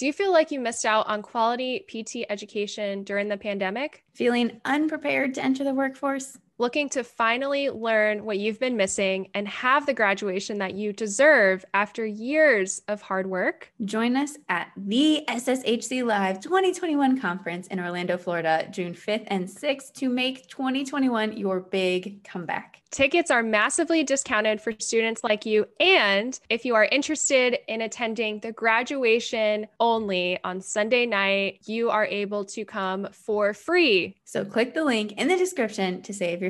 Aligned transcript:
Do 0.00 0.06
you 0.06 0.14
feel 0.14 0.32
like 0.32 0.50
you 0.50 0.60
missed 0.60 0.86
out 0.86 1.06
on 1.08 1.20
quality 1.20 1.80
PT 1.80 2.24
education 2.30 3.04
during 3.04 3.28
the 3.28 3.36
pandemic? 3.36 4.02
Feeling 4.14 4.58
unprepared 4.64 5.34
to 5.34 5.44
enter 5.44 5.62
the 5.62 5.74
workforce? 5.74 6.38
Looking 6.60 6.90
to 6.90 7.02
finally 7.02 7.70
learn 7.70 8.22
what 8.24 8.38
you've 8.38 8.60
been 8.60 8.76
missing 8.76 9.28
and 9.34 9.48
have 9.48 9.86
the 9.86 9.94
graduation 9.94 10.58
that 10.58 10.74
you 10.74 10.92
deserve 10.92 11.64
after 11.72 12.04
years 12.04 12.82
of 12.86 13.00
hard 13.00 13.26
work? 13.26 13.72
Join 13.86 14.14
us 14.14 14.36
at 14.50 14.70
the 14.76 15.24
SSHC 15.26 16.04
Live 16.04 16.38
2021 16.40 17.18
conference 17.18 17.66
in 17.68 17.80
Orlando, 17.80 18.18
Florida, 18.18 18.68
June 18.70 18.92
5th 18.92 19.24
and 19.28 19.48
6th 19.48 19.94
to 19.94 20.10
make 20.10 20.46
2021 20.48 21.38
your 21.38 21.60
big 21.60 22.22
comeback. 22.24 22.82
Tickets 22.90 23.30
are 23.30 23.44
massively 23.44 24.02
discounted 24.02 24.60
for 24.60 24.72
students 24.80 25.22
like 25.22 25.46
you. 25.46 25.64
And 25.78 26.38
if 26.48 26.64
you 26.64 26.74
are 26.74 26.86
interested 26.86 27.58
in 27.68 27.82
attending 27.82 28.40
the 28.40 28.50
graduation 28.50 29.68
only 29.78 30.40
on 30.42 30.60
Sunday 30.60 31.06
night, 31.06 31.60
you 31.66 31.90
are 31.90 32.04
able 32.04 32.44
to 32.46 32.64
come 32.64 33.08
for 33.12 33.54
free. 33.54 34.16
So 34.24 34.44
click 34.44 34.74
the 34.74 34.84
link 34.84 35.12
in 35.12 35.28
the 35.28 35.36
description 35.36 36.02
to 36.02 36.12
save 36.12 36.40
your 36.40 36.49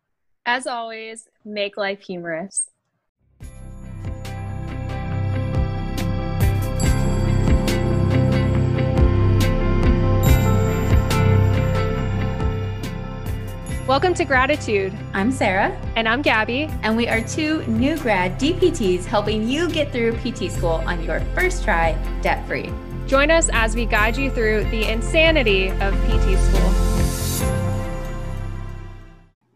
As 0.53 0.67
always, 0.67 1.29
make 1.45 1.77
life 1.77 2.01
humorous. 2.01 2.69
Welcome 13.87 14.13
to 14.15 14.25
Graditude. 14.25 14.93
I'm 15.13 15.31
Sarah. 15.31 15.71
And 15.95 16.05
I'm 16.05 16.21
Gabby. 16.21 16.63
And 16.83 16.97
we 16.97 17.07
are 17.07 17.21
two 17.21 17.65
new 17.67 17.97
grad 17.99 18.37
DPTs 18.37 19.05
helping 19.05 19.47
you 19.47 19.69
get 19.69 19.93
through 19.93 20.17
PT 20.17 20.51
school 20.51 20.83
on 20.85 21.01
your 21.01 21.21
first 21.33 21.63
try 21.63 21.93
debt 22.21 22.45
free. 22.45 22.69
Join 23.07 23.31
us 23.31 23.49
as 23.53 23.73
we 23.73 23.85
guide 23.85 24.17
you 24.17 24.29
through 24.29 24.65
the 24.65 24.83
insanity 24.91 25.69
of 25.69 25.93
PT 26.09 26.37
school. 26.37 26.90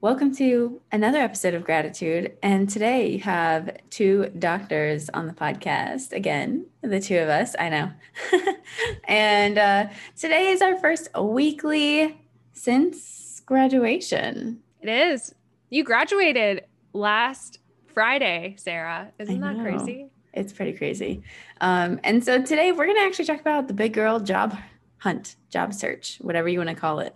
Welcome 0.06 0.36
to 0.36 0.82
another 0.92 1.18
episode 1.18 1.56
of 1.56 1.64
Graditude. 1.64 2.34
And 2.44 2.70
today 2.70 3.14
you 3.14 3.22
have 3.22 3.76
two 3.90 4.32
doctors 4.38 5.10
on 5.10 5.26
the 5.26 5.34
podcast. 5.34 6.14
Again, 6.14 6.68
the 6.84 7.00
two 7.00 7.18
of 7.18 7.28
us, 7.28 7.56
I 7.58 7.70
know. 7.70 7.92
and 9.06 9.58
uh, 9.58 9.88
today 10.16 10.50
is 10.50 10.62
our 10.62 10.78
first 10.78 11.10
weekly 11.20 12.22
since 12.54 13.42
graduation. 13.48 14.60
It 14.80 14.90
is. 14.90 15.34
You 15.72 15.84
graduated 15.84 16.66
last 16.94 17.58
Friday, 17.92 18.54
Sarah. 18.60 19.12
Isn't 19.18 19.42
that 19.42 19.60
crazy? 19.60 20.12
It's 20.36 20.54
pretty 20.54 20.74
crazy. 20.74 21.24
Um, 21.62 22.00
and 22.04 22.24
so 22.24 22.44
today 22.44 22.72
we're 22.72 22.86
going 22.86 22.98
to 22.98 23.06
actually 23.06 23.26
talk 23.26 23.42
about 23.42 23.68
the 23.68 23.74
big 23.74 23.94
girl 23.94 24.20
job 24.20 24.56
hunt, 25.00 25.36
job 25.50 25.74
search, 25.74 26.20
whatever 26.22 26.48
you 26.48 26.60
want 26.60 26.70
to 26.70 26.76
call 26.76 27.00
it. 27.00 27.16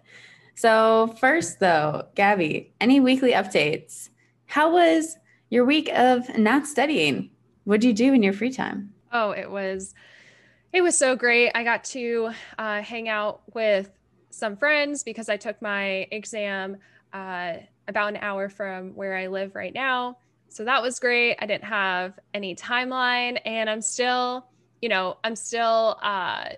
So, 0.56 1.16
first, 1.20 1.60
though, 1.60 2.08
Gabby, 2.16 2.74
any 2.82 3.00
weekly 3.00 3.32
updates? 3.32 4.10
How 4.46 4.74
was 4.74 5.18
your 5.50 5.66
week 5.66 5.90
of 5.94 6.38
not 6.38 6.68
studying? 6.68 7.30
What 7.64 7.82
did 7.82 7.88
you 7.88 7.94
do 7.94 8.14
in 8.14 8.24
your 8.24 8.34
free 8.34 8.52
time? 8.52 8.94
Oh, 9.12 9.32
it 9.32 9.50
was 9.50 9.94
it 10.72 10.82
was 10.82 10.98
so 10.98 11.16
great. 11.16 11.52
I 11.56 11.64
got 11.64 11.84
to 11.86 12.32
uh, 12.58 12.82
hang 12.82 13.10
out 13.10 13.42
with 13.54 13.90
some 14.30 14.56
friends 14.56 15.04
because 15.04 15.30
I 15.30 15.38
took 15.38 15.62
my 15.62 16.08
exam 16.12 16.78
uh, 17.12 17.54
about 17.88 18.10
an 18.10 18.18
hour 18.18 18.50
from 18.50 18.96
where 18.96 19.16
I 19.16 19.28
live 19.28 19.56
right 19.56 19.74
now. 19.74 20.18
So 20.50 20.64
that 20.66 20.82
was 20.82 21.00
great. 21.00 21.38
I 21.40 21.46
didn't 21.46 21.64
have 21.64 22.20
any 22.34 22.56
timeline, 22.56 23.40
and 23.46 23.70
I'm 23.70 23.82
still, 23.82 24.48
you 24.82 24.90
know, 24.90 25.18
I'm 25.24 25.36
still 25.36 25.98
uh, 26.02 26.50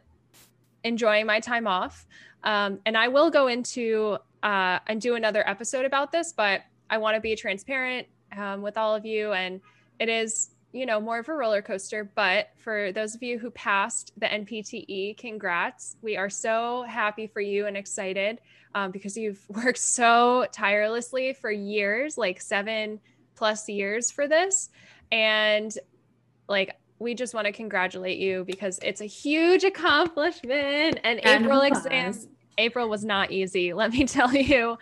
enjoying 0.83 1.25
my 1.25 1.39
time 1.39 1.67
off. 1.67 2.05
Um, 2.43 2.79
and 2.85 2.97
I 2.97 3.07
will 3.07 3.29
go 3.29 3.47
into 3.47 4.17
uh, 4.43 4.79
and 4.87 4.99
do 4.99 5.15
another 5.15 5.47
episode 5.47 5.85
about 5.85 6.11
this, 6.11 6.33
but 6.33 6.61
I 6.89 6.97
want 6.97 7.15
to 7.15 7.21
be 7.21 7.35
transparent 7.35 8.07
um, 8.35 8.61
with 8.61 8.77
all 8.77 8.95
of 8.95 9.05
you. 9.05 9.33
And 9.33 9.61
it 9.99 10.09
is 10.09 10.51
you 10.73 10.85
know, 10.85 10.99
more 10.99 11.19
of 11.19 11.27
a 11.27 11.33
roller 11.33 11.61
coaster. 11.61 12.09
But 12.15 12.49
for 12.57 12.91
those 12.91 13.15
of 13.15 13.21
you 13.21 13.37
who 13.37 13.51
passed 13.51 14.13
the 14.17 14.27
NPTE, 14.27 15.17
congrats. 15.17 15.97
We 16.01 16.17
are 16.17 16.29
so 16.29 16.83
happy 16.83 17.27
for 17.27 17.41
you 17.41 17.67
and 17.67 17.75
excited 17.75 18.39
um, 18.73 18.91
because 18.91 19.17
you've 19.17 19.43
worked 19.49 19.79
so 19.79 20.45
tirelessly 20.51 21.33
for 21.33 21.51
years, 21.51 22.17
like 22.17 22.41
seven 22.41 22.99
plus 23.35 23.67
years 23.67 24.11
for 24.11 24.27
this. 24.27 24.69
And 25.11 25.73
like, 26.47 26.75
we 26.99 27.15
just 27.15 27.33
want 27.33 27.47
to 27.47 27.51
congratulate 27.51 28.19
you 28.19 28.43
because 28.45 28.79
it's 28.83 29.01
a 29.01 29.05
huge 29.05 29.63
accomplishment. 29.63 30.99
And, 31.03 31.25
and 31.25 31.45
April 31.45 31.61
exam, 31.61 32.13
April 32.57 32.89
was 32.89 33.03
not 33.03 33.31
easy, 33.31 33.73
let 33.81 33.91
me 33.91 34.05
tell 34.05 34.33
you. 34.33 34.77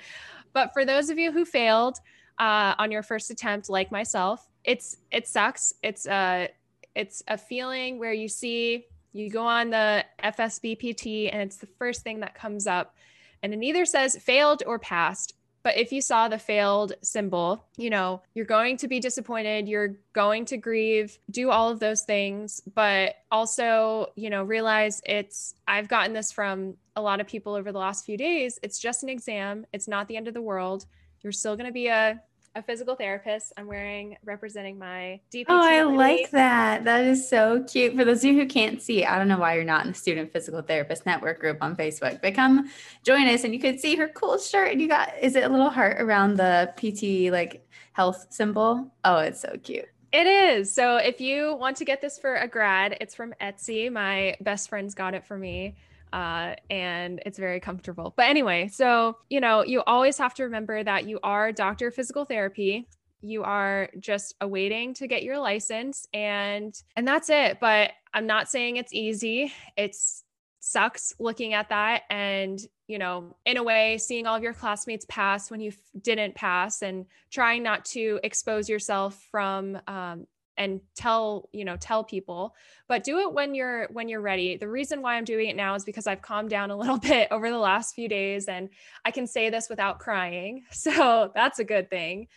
But 0.54 0.74
for 0.74 0.86
those 0.86 1.10
of 1.10 1.18
you 1.18 1.32
who 1.32 1.46
failed 1.46 2.00
uh, 2.40 2.76
on 2.78 2.92
your 2.92 3.04
first 3.04 3.30
attempt, 3.30 3.70
like 3.70 3.92
myself, 3.92 4.48
it's 4.64 4.98
it 5.12 5.28
sucks. 5.28 5.74
It's 5.84 6.06
a 6.06 6.50
it's 6.96 7.24
a 7.28 7.38
feeling 7.38 8.00
where 8.00 8.14
you 8.14 8.28
see 8.28 8.86
you 9.14 9.30
go 9.30 9.46
on 9.46 9.70
the 9.70 10.06
FSBPT 10.24 11.30
and 11.32 11.42
it's 11.42 11.58
the 11.58 11.68
first 11.68 12.02
thing 12.02 12.20
that 12.20 12.36
comes 12.36 12.68
up, 12.68 12.96
and 13.44 13.54
it 13.54 13.64
either 13.64 13.86
says 13.86 14.18
failed 14.18 14.64
or 14.66 14.80
passed. 14.80 15.36
But 15.64 15.78
if 15.78 15.92
you 15.92 16.02
saw 16.02 16.28
the 16.28 16.40
failed 16.40 16.94
symbol, 17.02 17.66
you 17.78 17.90
know, 17.90 18.22
you're 18.34 18.46
going 18.46 18.78
to 18.78 18.88
be 18.88 19.00
disappointed, 19.00 19.68
you're 19.68 19.98
going 20.14 20.46
to 20.46 20.58
grieve, 20.58 21.18
do 21.32 21.50
all 21.52 21.70
of 21.70 21.80
those 21.80 22.04
things, 22.04 22.62
but 22.74 23.16
also, 23.32 24.08
you 24.16 24.30
know, 24.30 24.44
realize 24.44 25.02
it's, 25.06 25.56
I've 25.68 25.90
gotten 25.90 26.14
this 26.14 26.32
from 26.32 26.76
a 26.96 27.02
lot 27.02 27.20
of 27.20 27.28
people 27.28 27.56
over 27.56 27.72
the 27.72 27.80
last 27.80 28.06
few 28.06 28.18
days. 28.18 28.58
It's 28.64 28.80
just 28.80 29.04
an 29.04 29.10
exam, 29.10 29.66
it's 29.74 29.88
not 29.88 30.08
the 30.08 30.18
end 30.18 30.28
of 30.28 30.34
the 30.34 30.42
world. 30.42 30.86
You're 31.22 31.34
still 31.34 31.58
going 31.58 31.68
to 31.68 31.74
be 31.74 31.88
a 31.88 32.22
a 32.60 32.64
physical 32.64 32.96
therapist. 32.96 33.54
I'm 33.58 33.66
wearing 33.66 34.18
representing 34.24 34.78
my 34.78 35.20
DPT. 35.34 35.46
Oh, 35.48 35.62
I 35.62 35.82
like 35.84 36.30
that. 36.32 36.84
That 36.84 37.06
is 37.06 37.28
so 37.28 37.64
cute. 37.64 37.96
For 37.96 38.06
those 38.06 38.20
of 38.20 38.26
you 38.26 38.34
who 38.34 38.46
can't 38.46 38.82
see, 38.82 39.06
I 39.06 39.18
don't 39.18 39.28
know 39.28 39.40
why 39.40 39.56
you're 39.56 39.64
not 39.64 39.86
in 39.86 39.94
the 39.94 39.98
Student 39.98 40.32
Physical 40.32 40.62
Therapist 40.62 41.06
Network 41.06 41.40
group 41.40 41.58
on 41.62 41.76
Facebook, 41.76 42.22
but 42.22 42.36
come 42.36 42.70
join 43.04 43.28
us 43.28 43.46
and 43.46 43.54
you 43.54 43.60
can 43.60 43.80
see 43.80 43.96
her 43.96 44.10
cool 44.10 44.38
shirt. 44.38 44.74
And 44.74 44.82
you 44.82 44.88
got, 44.88 45.14
is 45.20 45.36
it 45.36 45.44
a 45.46 45.50
little 45.50 45.70
heart 45.70 46.02
around 46.02 46.36
the 46.36 46.72
PT 46.76 47.32
like 47.32 47.66
health 47.94 48.28
symbol? 48.30 48.92
Oh, 49.06 49.18
it's 49.20 49.42
so 49.42 49.56
cute. 49.64 49.86
It 50.12 50.28
is. 50.28 50.74
So 50.74 50.98
if 50.98 51.22
you 51.22 51.56
want 51.56 51.78
to 51.78 51.86
get 51.86 52.02
this 52.02 52.20
for 52.20 52.36
a 52.36 52.48
grad, 52.48 52.98
it's 53.00 53.16
from 53.16 53.34
Etsy. 53.42 53.92
My 53.92 54.36
best 54.42 54.68
friends 54.68 54.94
got 54.94 55.14
it 55.14 55.26
for 55.26 55.38
me 55.38 55.76
uh, 56.14 56.56
and 56.70 57.22
it's 57.26 57.38
very 57.38 57.60
comfortable. 57.60 58.14
But 58.16 58.28
anyway, 58.28 58.68
so 58.68 59.18
you 59.30 59.40
know, 59.40 59.64
you 59.64 59.82
always 59.88 60.18
have 60.18 60.34
to 60.36 60.44
remember 60.44 60.84
that 60.84 61.08
you 61.08 61.20
are 61.24 61.52
doctor 61.52 61.88
of 61.88 61.96
physical 61.96 62.26
therapy. 62.26 62.88
You 63.22 63.44
are 63.44 63.90
just 64.00 64.36
awaiting 64.42 64.94
to 64.96 65.08
get 65.08 65.24
your 65.24 65.40
license, 65.40 66.08
and 66.14 66.74
and 66.96 67.08
that's 67.08 67.30
it. 67.30 67.60
But 67.60 67.92
I'm 68.14 68.28
not 68.28 68.50
saying 68.50 68.78
it's 68.78 68.94
easy. 68.94 69.54
It's 69.78 70.24
sucks 70.62 71.14
looking 71.20 71.54
at 71.54 71.70
that 71.70 72.04
and 72.10 72.60
you 72.88 73.00
know 73.00 73.36
in 73.46 73.56
a 73.56 73.64
way 73.64 73.98
seeing 73.98 74.28
all 74.28 74.36
of 74.36 74.44
your 74.44 74.54
classmates 74.54 75.06
pass 75.08 75.50
when 75.50 75.62
you 75.62 75.72
didn't 76.02 76.36
pass 76.36 76.82
and 76.82 77.06
trying 77.32 77.64
not 77.64 77.86
to 77.86 78.20
expose 78.24 78.68
yourself 78.68 79.26
from 79.32 79.80
um, 79.88 80.28
and 80.60 80.82
tell 80.94 81.50
you 81.54 81.66
know 81.66 81.78
tell 81.78 82.04
people 82.04 82.54
but 82.88 83.04
do 83.04 83.20
it 83.20 83.34
when 83.34 83.56
you're 83.56 83.88
when 83.92 84.10
you're 84.10 84.22
ready. 84.22 84.58
The 84.58 84.68
reason 84.68 85.02
why 85.02 85.16
i'm 85.16 85.24
doing 85.24 85.50
it 85.50 85.56
now 85.56 85.74
is 85.74 85.84
because 85.84 86.06
i've 86.06 86.22
calmed 86.22 86.50
down 86.50 86.70
a 86.70 86.78
little 86.78 86.98
bit 87.14 87.30
over 87.32 87.50
the 87.50 87.58
last 87.58 87.96
few 87.96 88.08
days 88.08 88.48
and 88.48 88.70
i 89.06 89.12
can 89.12 89.26
say 89.26 89.50
this 89.50 89.70
without 89.70 90.00
crying 90.00 90.64
so 90.72 91.32
that's 91.34 91.58
a 91.60 91.64
good 91.64 91.90
thing. 91.90 92.28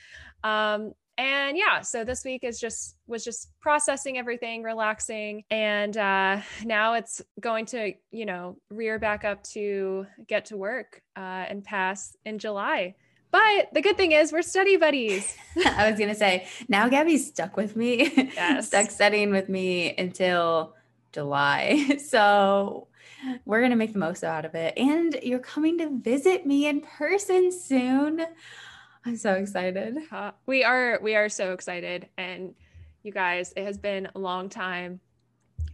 Um, 0.44 0.92
and 1.18 1.58
yeah 1.58 1.82
so 1.82 2.04
this 2.04 2.24
week 2.24 2.42
is 2.42 2.58
just 2.58 2.96
was 3.06 3.22
just 3.22 3.50
processing 3.60 4.16
everything 4.16 4.62
relaxing 4.62 5.44
and 5.50 5.98
uh, 5.98 6.40
now 6.64 6.94
it's 6.94 7.20
going 7.38 7.66
to 7.66 7.92
you 8.10 8.24
know 8.24 8.56
rear 8.70 8.98
back 8.98 9.24
up 9.24 9.42
to 9.42 10.06
get 10.26 10.46
to 10.46 10.56
work 10.56 11.02
uh, 11.16 11.44
and 11.48 11.64
pass 11.64 12.16
in 12.24 12.38
july 12.38 12.94
but 13.32 13.72
the 13.72 13.80
good 13.80 13.96
thing 13.96 14.12
is 14.12 14.32
we're 14.32 14.42
study 14.42 14.76
buddies. 14.76 15.36
I 15.64 15.90
was 15.90 15.98
gonna 15.98 16.14
say 16.14 16.46
now 16.68 16.88
Gabby's 16.88 17.26
stuck 17.26 17.56
with 17.56 17.74
me. 17.74 18.12
Yes. 18.34 18.66
stuck 18.68 18.90
studying 18.90 19.30
with 19.30 19.48
me 19.48 19.96
until 19.96 20.74
July. 21.12 21.98
So 21.98 22.88
we're 23.44 23.66
to 23.68 23.76
make 23.76 23.92
the 23.92 23.98
most 23.98 24.24
out 24.24 24.44
of 24.44 24.54
it. 24.54 24.76
And 24.76 25.18
you're 25.22 25.38
coming 25.38 25.78
to 25.78 25.98
visit 25.98 26.44
me 26.44 26.66
in 26.66 26.80
person 26.80 27.52
soon. 27.52 28.24
I'm 29.06 29.16
so 29.16 29.34
excited. 29.34 29.96
Uh, 30.10 30.32
we 30.46 30.62
are 30.64 30.98
we 31.02 31.14
are 31.14 31.28
so 31.28 31.52
excited 31.52 32.08
and 32.18 32.54
you 33.02 33.12
guys, 33.12 33.52
it 33.56 33.64
has 33.64 33.78
been 33.78 34.08
a 34.14 34.18
long 34.18 34.48
time 34.48 35.00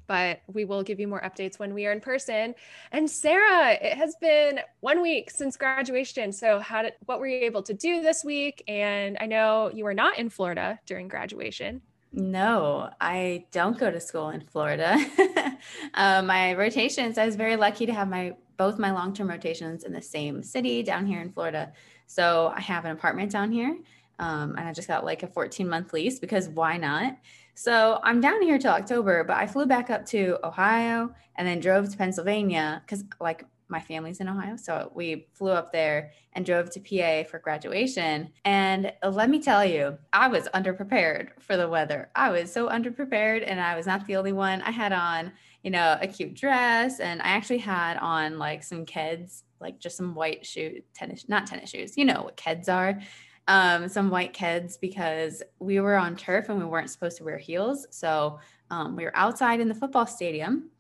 but 0.09 0.41
we 0.53 0.65
will 0.65 0.83
give 0.83 0.99
you 0.99 1.07
more 1.07 1.21
updates 1.21 1.59
when 1.59 1.73
we 1.75 1.87
are 1.87 1.93
in 1.93 2.01
person. 2.01 2.55
And 2.91 3.09
Sarah, 3.09 3.75
it 3.75 3.97
has 3.97 4.17
been 4.21 4.61
one 4.81 5.01
week 5.01 5.31
since 5.31 5.57
graduation. 5.57 6.33
So, 6.33 6.59
how 6.59 6.83
did 6.83 6.95
what 7.07 7.21
were 7.21 7.29
you 7.29 7.45
able 7.45 7.63
to 7.63 7.75
do 7.75 8.03
this 8.03 8.25
week? 8.25 8.65
And 8.67 9.17
I 9.21 9.27
know 9.27 9.71
you 9.73 9.85
were 9.85 9.95
not 9.95 10.19
in 10.19 10.31
Florida 10.31 10.81
during 10.87 11.07
graduation. 11.07 11.83
No, 12.13 12.91
I 13.01 13.45
don't 13.53 13.79
go 13.79 13.91
to 13.91 14.01
school 14.01 14.31
in 14.31 14.41
Florida. 14.41 14.97
uh, 15.95 16.23
my 16.23 16.55
rotations, 16.55 17.19
I 17.19 17.27
was 17.27 17.37
very 17.37 17.57
lucky 17.57 17.87
to 17.87 17.93
have 17.93 18.09
my 18.09 18.35
both 18.57 18.79
my 18.79 18.91
long 18.91 19.15
term 19.15 19.29
rotations 19.29 19.85
in 19.85 19.93
the 19.93 20.03
same 20.03 20.43
city 20.43 20.83
down 20.83 21.07
here 21.07 21.21
in 21.21 21.31
Florida. 21.31 21.73
So 22.07 22.53
I 22.57 22.61
have 22.61 22.87
an 22.87 22.93
apartment 22.93 23.31
down 23.31 23.53
here. 23.53 23.79
Um, 24.19 24.57
and 24.57 24.67
I 24.69 24.73
just 24.73 24.89
got 24.89 25.05
like 25.05 25.23
a 25.23 25.29
14 25.29 25.69
month 25.69 25.93
lease 25.93 26.19
because 26.19 26.49
why 26.49 26.77
not? 26.77 27.17
So 27.59 27.99
I'm 28.05 28.21
down 28.21 28.41
here 28.41 28.57
till 28.57 28.71
October, 28.71 29.25
but 29.25 29.37
I 29.37 29.49
flew 29.49 29.67
back 29.67 29.91
up 29.91 30.07
to 30.07 30.39
Ohio 30.45 31.13
and 31.35 31.49
then 31.49 31.59
drove 31.59 31.91
to 31.91 31.97
Pennsylvania 31.97 32.81
because 32.87 33.03
like 33.21 33.47
my 33.67 33.81
family's 33.81 34.21
in 34.21 34.29
Ohio. 34.29 34.57
So 34.57 34.93
we 34.95 35.27
flew 35.35 35.51
up 35.51 35.73
there 35.73 36.13
and 36.35 36.47
drove 36.47 36.71
to 36.71 36.79
PA 36.79 37.29
for 37.29 37.41
graduation. 37.41 38.31
And 38.45 38.93
uh, 39.03 39.09
let 39.09 39.29
me 39.29 39.43
tell 39.43 39.65
you, 39.65 39.99
I 40.13 40.29
was 40.29 40.47
underprepared 40.55 41.31
for 41.41 41.57
the 41.57 41.69
weather. 41.69 42.11
I 42.15 42.31
was 42.31 42.53
so 42.53 42.69
underprepared, 42.69 43.43
and 43.45 43.61
I 43.61 43.75
was 43.75 43.87
not 43.87 44.07
the 44.07 44.15
only 44.15 44.33
one. 44.33 44.63
I 44.63 44.71
had 44.71 44.93
on, 44.93 45.33
you 45.65 45.73
know, 45.73 45.99
a 46.01 46.07
cute 46.07 46.35
dress, 46.35 47.01
and 47.01 47.21
I 47.21 47.27
actually 47.31 47.59
had 47.59 47.97
on 47.97 48.39
like 48.39 48.63
some 48.63 48.87
Keds, 48.87 49.43
like 49.61 49.81
just 49.81 49.97
some 49.97 50.15
white 50.15 50.47
shoe, 50.47 50.81
tennis, 50.95 51.29
not 51.29 51.49
tennis 51.49 51.71
shoes. 51.71 51.97
You 51.97 52.05
know 52.05 52.23
what 52.23 52.37
Keds 52.37 52.73
are 52.73 53.01
um, 53.49 53.89
some 53.89 54.11
white 54.11 54.35
Keds 54.35 54.79
because 54.79 55.43
we 55.59 55.81
were 55.81 55.97
on 55.97 56.15
turf 56.15 56.51
and 56.51 56.59
we 56.59 56.67
weren't 56.67 56.91
supposed 56.91 57.17
to 57.17 57.25
wear 57.25 57.39
heels. 57.39 57.87
So 57.91 58.39
um, 58.71 58.95
we 58.95 59.05
were 59.05 59.17
outside 59.17 59.61
in 59.61 59.69
the 59.69 59.75
football 59.75 60.07
stadium. 60.07 60.71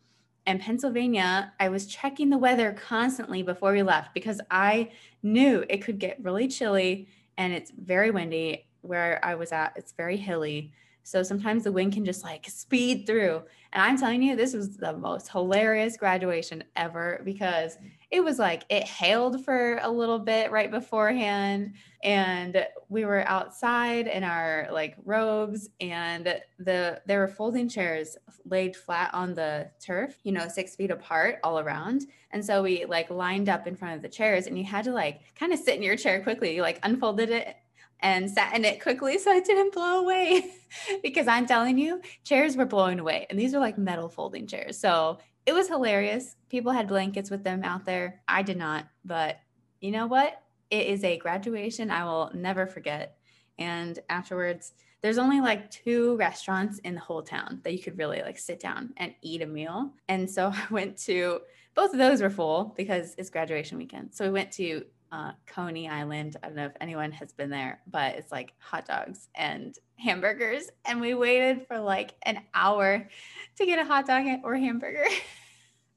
And 0.46 0.60
Pennsylvania, 0.60 1.52
I 1.58 1.70
was 1.70 1.86
checking 1.86 2.30
the 2.30 2.38
weather 2.38 2.72
constantly 2.72 3.42
before 3.42 3.72
we 3.72 3.82
left 3.82 4.14
because 4.14 4.40
I 4.50 4.92
knew 5.22 5.64
it 5.68 5.78
could 5.78 5.98
get 5.98 6.22
really 6.22 6.46
chilly 6.46 7.08
and 7.38 7.52
it's 7.52 7.70
very 7.70 8.10
windy 8.10 8.66
where 8.82 9.18
I 9.24 9.34
was 9.34 9.52
at. 9.52 9.72
It's 9.76 9.92
very 9.92 10.16
hilly. 10.16 10.72
So 11.08 11.22
sometimes 11.22 11.64
the 11.64 11.72
wind 11.72 11.94
can 11.94 12.04
just 12.04 12.22
like 12.22 12.46
speed 12.50 13.06
through. 13.06 13.40
And 13.72 13.82
I'm 13.82 13.96
telling 13.96 14.22
you, 14.22 14.36
this 14.36 14.52
was 14.52 14.76
the 14.76 14.92
most 14.92 15.30
hilarious 15.30 15.96
graduation 15.96 16.62
ever 16.76 17.22
because 17.24 17.78
it 18.10 18.22
was 18.22 18.38
like 18.38 18.64
it 18.68 18.84
hailed 18.84 19.42
for 19.42 19.78
a 19.80 19.90
little 19.90 20.18
bit 20.18 20.50
right 20.50 20.70
beforehand. 20.70 21.72
And 22.02 22.66
we 22.90 23.06
were 23.06 23.26
outside 23.26 24.06
in 24.06 24.22
our 24.22 24.68
like 24.70 24.96
robes 25.06 25.70
and 25.80 26.42
the 26.58 27.00
there 27.06 27.20
were 27.20 27.28
folding 27.28 27.70
chairs 27.70 28.18
laid 28.44 28.76
flat 28.76 29.08
on 29.14 29.34
the 29.34 29.70
turf, 29.80 30.18
you 30.24 30.32
know, 30.32 30.46
six 30.46 30.76
feet 30.76 30.90
apart 30.90 31.38
all 31.42 31.58
around. 31.58 32.02
And 32.32 32.44
so 32.44 32.62
we 32.62 32.84
like 32.84 33.08
lined 33.08 33.48
up 33.48 33.66
in 33.66 33.76
front 33.76 33.96
of 33.96 34.02
the 34.02 34.10
chairs 34.10 34.46
and 34.46 34.58
you 34.58 34.64
had 34.64 34.84
to 34.84 34.92
like 34.92 35.20
kind 35.34 35.54
of 35.54 35.58
sit 35.58 35.76
in 35.76 35.82
your 35.82 35.96
chair 35.96 36.22
quickly. 36.22 36.54
You 36.54 36.60
like 36.60 36.80
unfolded 36.82 37.30
it 37.30 37.56
and 38.00 38.30
sat 38.30 38.54
in 38.54 38.64
it 38.64 38.82
quickly 38.82 39.18
so 39.18 39.32
it 39.32 39.44
didn't 39.44 39.72
blow 39.72 40.00
away. 40.00 40.52
because 41.02 41.26
I'm 41.26 41.46
telling 41.46 41.78
you, 41.78 42.00
chairs 42.24 42.56
were 42.56 42.66
blowing 42.66 43.00
away. 43.00 43.26
And 43.30 43.38
these 43.38 43.54
are 43.54 43.60
like 43.60 43.78
metal 43.78 44.08
folding 44.08 44.46
chairs. 44.46 44.78
So 44.78 45.18
it 45.46 45.52
was 45.52 45.68
hilarious. 45.68 46.36
People 46.48 46.72
had 46.72 46.88
blankets 46.88 47.30
with 47.30 47.44
them 47.44 47.64
out 47.64 47.84
there. 47.84 48.20
I 48.28 48.42
did 48.42 48.58
not. 48.58 48.86
But 49.04 49.38
you 49.80 49.90
know 49.90 50.06
what? 50.06 50.42
It 50.70 50.86
is 50.86 51.02
a 51.04 51.18
graduation 51.18 51.90
I 51.90 52.04
will 52.04 52.30
never 52.34 52.66
forget. 52.66 53.16
And 53.58 53.98
afterwards, 54.08 54.72
there's 55.00 55.18
only 55.18 55.40
like 55.40 55.70
two 55.70 56.16
restaurants 56.16 56.78
in 56.80 56.94
the 56.94 57.00
whole 57.00 57.22
town 57.22 57.60
that 57.62 57.72
you 57.72 57.78
could 57.78 57.98
really 57.98 58.20
like 58.20 58.38
sit 58.38 58.60
down 58.60 58.92
and 58.96 59.14
eat 59.22 59.42
a 59.42 59.46
meal. 59.46 59.92
And 60.08 60.28
so 60.28 60.48
I 60.54 60.66
went 60.70 60.96
to 61.04 61.40
both 61.74 61.92
of 61.92 61.98
those 61.98 62.20
were 62.20 62.30
full 62.30 62.74
because 62.76 63.14
it's 63.18 63.30
graduation 63.30 63.78
weekend. 63.78 64.12
So 64.12 64.24
we 64.24 64.30
went 64.30 64.50
to 64.52 64.84
uh, 65.10 65.32
Coney 65.46 65.88
Island. 65.88 66.36
I 66.42 66.46
don't 66.46 66.56
know 66.56 66.66
if 66.66 66.76
anyone 66.80 67.12
has 67.12 67.32
been 67.32 67.50
there, 67.50 67.80
but 67.90 68.14
it's 68.16 68.32
like 68.32 68.52
hot 68.58 68.86
dogs 68.86 69.28
and 69.34 69.76
hamburgers. 69.96 70.70
And 70.84 71.00
we 71.00 71.14
waited 71.14 71.66
for 71.66 71.78
like 71.78 72.14
an 72.22 72.40
hour 72.54 73.08
to 73.56 73.66
get 73.66 73.78
a 73.78 73.84
hot 73.84 74.06
dog 74.06 74.26
or 74.44 74.56
hamburger. 74.56 75.06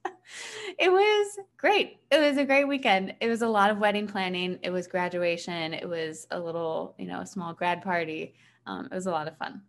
it 0.80 0.92
was 0.92 1.40
great. 1.58 2.00
It 2.10 2.20
was 2.20 2.38
a 2.38 2.46
great 2.46 2.66
weekend. 2.66 3.16
It 3.20 3.28
was 3.28 3.42
a 3.42 3.48
lot 3.48 3.70
of 3.70 3.78
wedding 3.78 4.08
planning. 4.08 4.60
It 4.64 4.70
was 4.70 4.88
graduation. 4.88 5.74
It 5.74 5.88
was 5.88 6.28
a 6.32 6.40
little, 6.40 6.96
you 6.98 7.08
know, 7.08 7.24
small 7.24 7.54
grad 7.54 7.82
party. 7.82 8.36
Um, 8.66 8.88
it 8.92 8.96
was 8.96 9.08
a 9.08 9.12
lot 9.12 9.28
of 9.28 9.38
fun. 9.38 9.62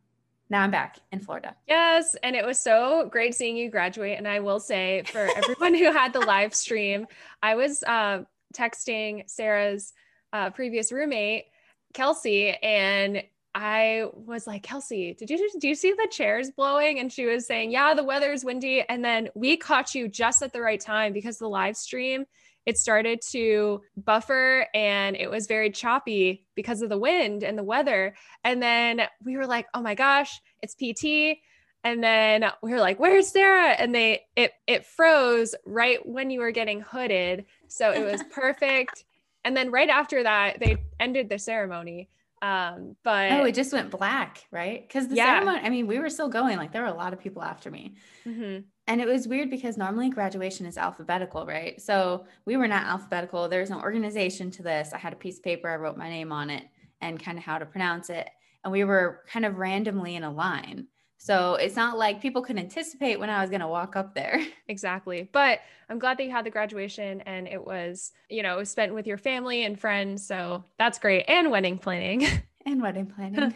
Now 0.51 0.63
I'm 0.63 0.71
back 0.71 0.99
in 1.13 1.21
Florida. 1.21 1.57
Yes. 1.67 2.15
And 2.23 2.37
it 2.37 2.45
was 2.45 2.59
so 2.59 3.09
great 3.11 3.35
seeing 3.35 3.57
you 3.57 3.71
graduate. 3.71 4.19
And 4.19 4.29
I 4.29 4.41
will 4.41 4.61
say, 4.61 5.03
for 5.07 5.27
everyone 5.37 5.75
who 5.75 5.91
had 5.91 6.13
the 6.13 6.21
live 6.21 6.55
stream, 6.55 7.07
I 7.43 7.55
was 7.55 7.83
uh, 7.85 8.25
texting 8.53 9.29
Sarah's 9.29 9.93
uh, 10.33 10.51
previous 10.51 10.93
roommate, 10.93 11.47
Kelsey, 11.95 12.51
and 12.51 13.23
I 13.55 14.07
was 14.15 14.47
like, 14.47 14.63
Kelsey, 14.63 15.15
did 15.15 15.29
you 15.29 15.51
do 15.59 15.69
you 15.69 15.75
see 15.75 15.93
the 15.93 16.09
chairs 16.11 16.51
blowing? 16.51 16.99
And 16.99 17.13
she 17.13 17.27
was 17.27 17.47
saying, 17.47 17.71
Yeah, 17.71 17.93
the 17.93 18.03
weather's 18.03 18.45
windy. 18.45 18.83
And 18.89 19.05
then 19.05 19.29
we 19.35 19.59
caught 19.59 19.95
you 19.95 20.09
just 20.09 20.43
at 20.43 20.55
the 20.55 20.63
right 20.63 20.81
time 20.81 21.13
because 21.13 21.39
the 21.39 21.49
live 21.49 21.77
stream 21.77 22.25
it 22.67 22.79
started 22.79 23.21
to 23.31 23.83
buffer 23.97 24.67
and 24.75 25.17
it 25.17 25.31
was 25.31 25.47
very 25.47 25.71
choppy 25.71 26.45
because 26.55 26.83
of 26.83 26.89
the 26.89 26.99
wind 26.99 27.43
and 27.43 27.59
the 27.59 27.65
weather. 27.65 28.15
And 28.45 28.63
then 28.63 29.03
we 29.25 29.37
were 29.37 29.47
like, 29.47 29.67
oh 29.75 29.83
my 29.83 29.95
gosh, 29.95 30.41
it's 30.63 30.75
PT. 30.75 31.39
And 31.85 32.03
then 32.03 32.45
we 32.63 32.71
were 32.71 32.79
like, 32.79 33.01
where's 33.01 33.29
Sarah? 33.29 33.71
And 33.71 33.93
they 33.93 34.23
it 34.37 34.53
it 34.69 34.87
froze 34.87 35.55
right 35.67 36.07
when 36.07 36.31
you 36.31 36.41
were 36.41 36.53
getting 36.53 36.81
hooded. 36.81 37.47
So 37.73 37.91
it 37.93 38.05
was 38.05 38.23
perfect. 38.31 39.05
and 39.45 39.57
then 39.57 39.71
right 39.71 39.89
after 39.89 40.23
that, 40.23 40.61
they 40.61 40.77
ended 41.01 41.29
the 41.29 41.39
ceremony. 41.39 42.09
Um, 42.43 42.97
but 43.05 43.31
oh, 43.31 43.45
it 43.45 43.55
just 43.55 43.73
went 43.73 43.91
black, 43.91 44.45
right? 44.51 44.87
Because 44.87 45.07
the 45.07 45.15
yeah. 45.15 45.37
ceremony, 45.37 45.61
I 45.63 45.71
mean, 45.71 45.87
we 45.87 46.01
were 46.01 46.11
still 46.11 46.29
going, 46.29 46.59
like 46.59 46.73
there 46.73 46.83
were 46.83 46.89
a 46.89 46.95
lot 46.95 47.13
of 47.13 47.21
people 47.21 47.41
after 47.41 47.71
me. 47.71 47.95
Mm-hmm. 48.27 48.63
And 48.89 49.01
it 49.01 49.07
was 49.07 49.29
weird 49.29 49.49
because 49.49 49.79
normally 49.79 50.11
graduation 50.11 50.67
is 50.67 50.77
alphabetical, 50.77 51.47
right? 51.47 51.81
So 51.81 52.27
we 52.45 52.57
were 52.57 52.67
not 52.67 52.85
alphabetical. 52.85 53.49
There's 53.49 53.71
no 53.71 53.81
organization 53.81 54.51
to 54.53 54.63
this. 54.65 54.93
I 54.93 54.99
had 54.99 55.13
a 55.13 55.17
piece 55.17 55.39
of 55.39 55.45
paper, 55.45 55.69
I 55.69 55.77
wrote 55.77 55.97
my 55.97 56.09
name 56.09 56.33
on 56.33 56.51
it 56.51 56.65
and 57.01 57.23
kind 57.23 57.39
of 57.39 57.45
how 57.45 57.59
to 57.59 57.67
pronounce 57.67 58.11
it. 58.11 58.29
And 58.65 58.73
we 58.73 58.83
were 58.83 59.21
kind 59.29 59.45
of 59.45 59.59
randomly 59.59 60.17
in 60.17 60.25
a 60.25 60.33
line. 60.33 60.89
So 61.23 61.55
it's 61.55 61.77
not 61.77 61.99
like 61.99 62.21
people 62.21 62.43
could 62.43 62.59
anticipate 62.59 63.21
when 63.21 63.31
I 63.31 63.43
was 63.43 63.49
going 63.49 63.61
to 63.61 63.69
walk 63.69 63.95
up 63.95 64.13
there. 64.13 64.45
Exactly. 64.69 65.29
But 65.31 65.61
I'm 65.91 65.99
glad 65.99 66.17
that 66.17 66.25
you 66.25 66.31
had 66.31 66.47
the 66.47 66.51
graduation 66.51 67.21
and 67.23 67.47
it 67.47 67.63
was, 67.63 68.13
you 68.31 68.43
know, 68.43 68.57
was 68.57 68.71
spent 68.71 68.95
with 68.95 69.07
your 69.07 69.19
family 69.19 69.65
and 69.67 69.79
friends. 69.79 70.27
So 70.27 70.65
that's 70.79 70.99
great. 70.99 71.27
And 71.29 71.51
wedding 71.51 71.77
planning. 71.77 72.27
and 72.67 72.81
wedding 72.81 73.07
planning. 73.07 73.53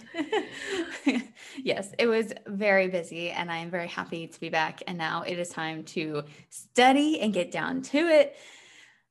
yes, 1.57 1.95
it 1.99 2.07
was 2.07 2.35
very 2.47 2.89
busy 2.89 3.31
and 3.31 3.51
I 3.51 3.59
am 3.59 3.71
very 3.71 3.89
happy 3.89 4.27
to 4.27 4.41
be 4.41 4.51
back. 4.51 4.83
And 4.87 4.99
now 4.99 5.23
it 5.23 5.39
is 5.39 5.49
time 5.49 5.85
to 5.85 6.25
study 6.51 7.21
and 7.21 7.33
get 7.33 7.51
down 7.51 7.81
to 7.83 7.99
it. 7.99 8.37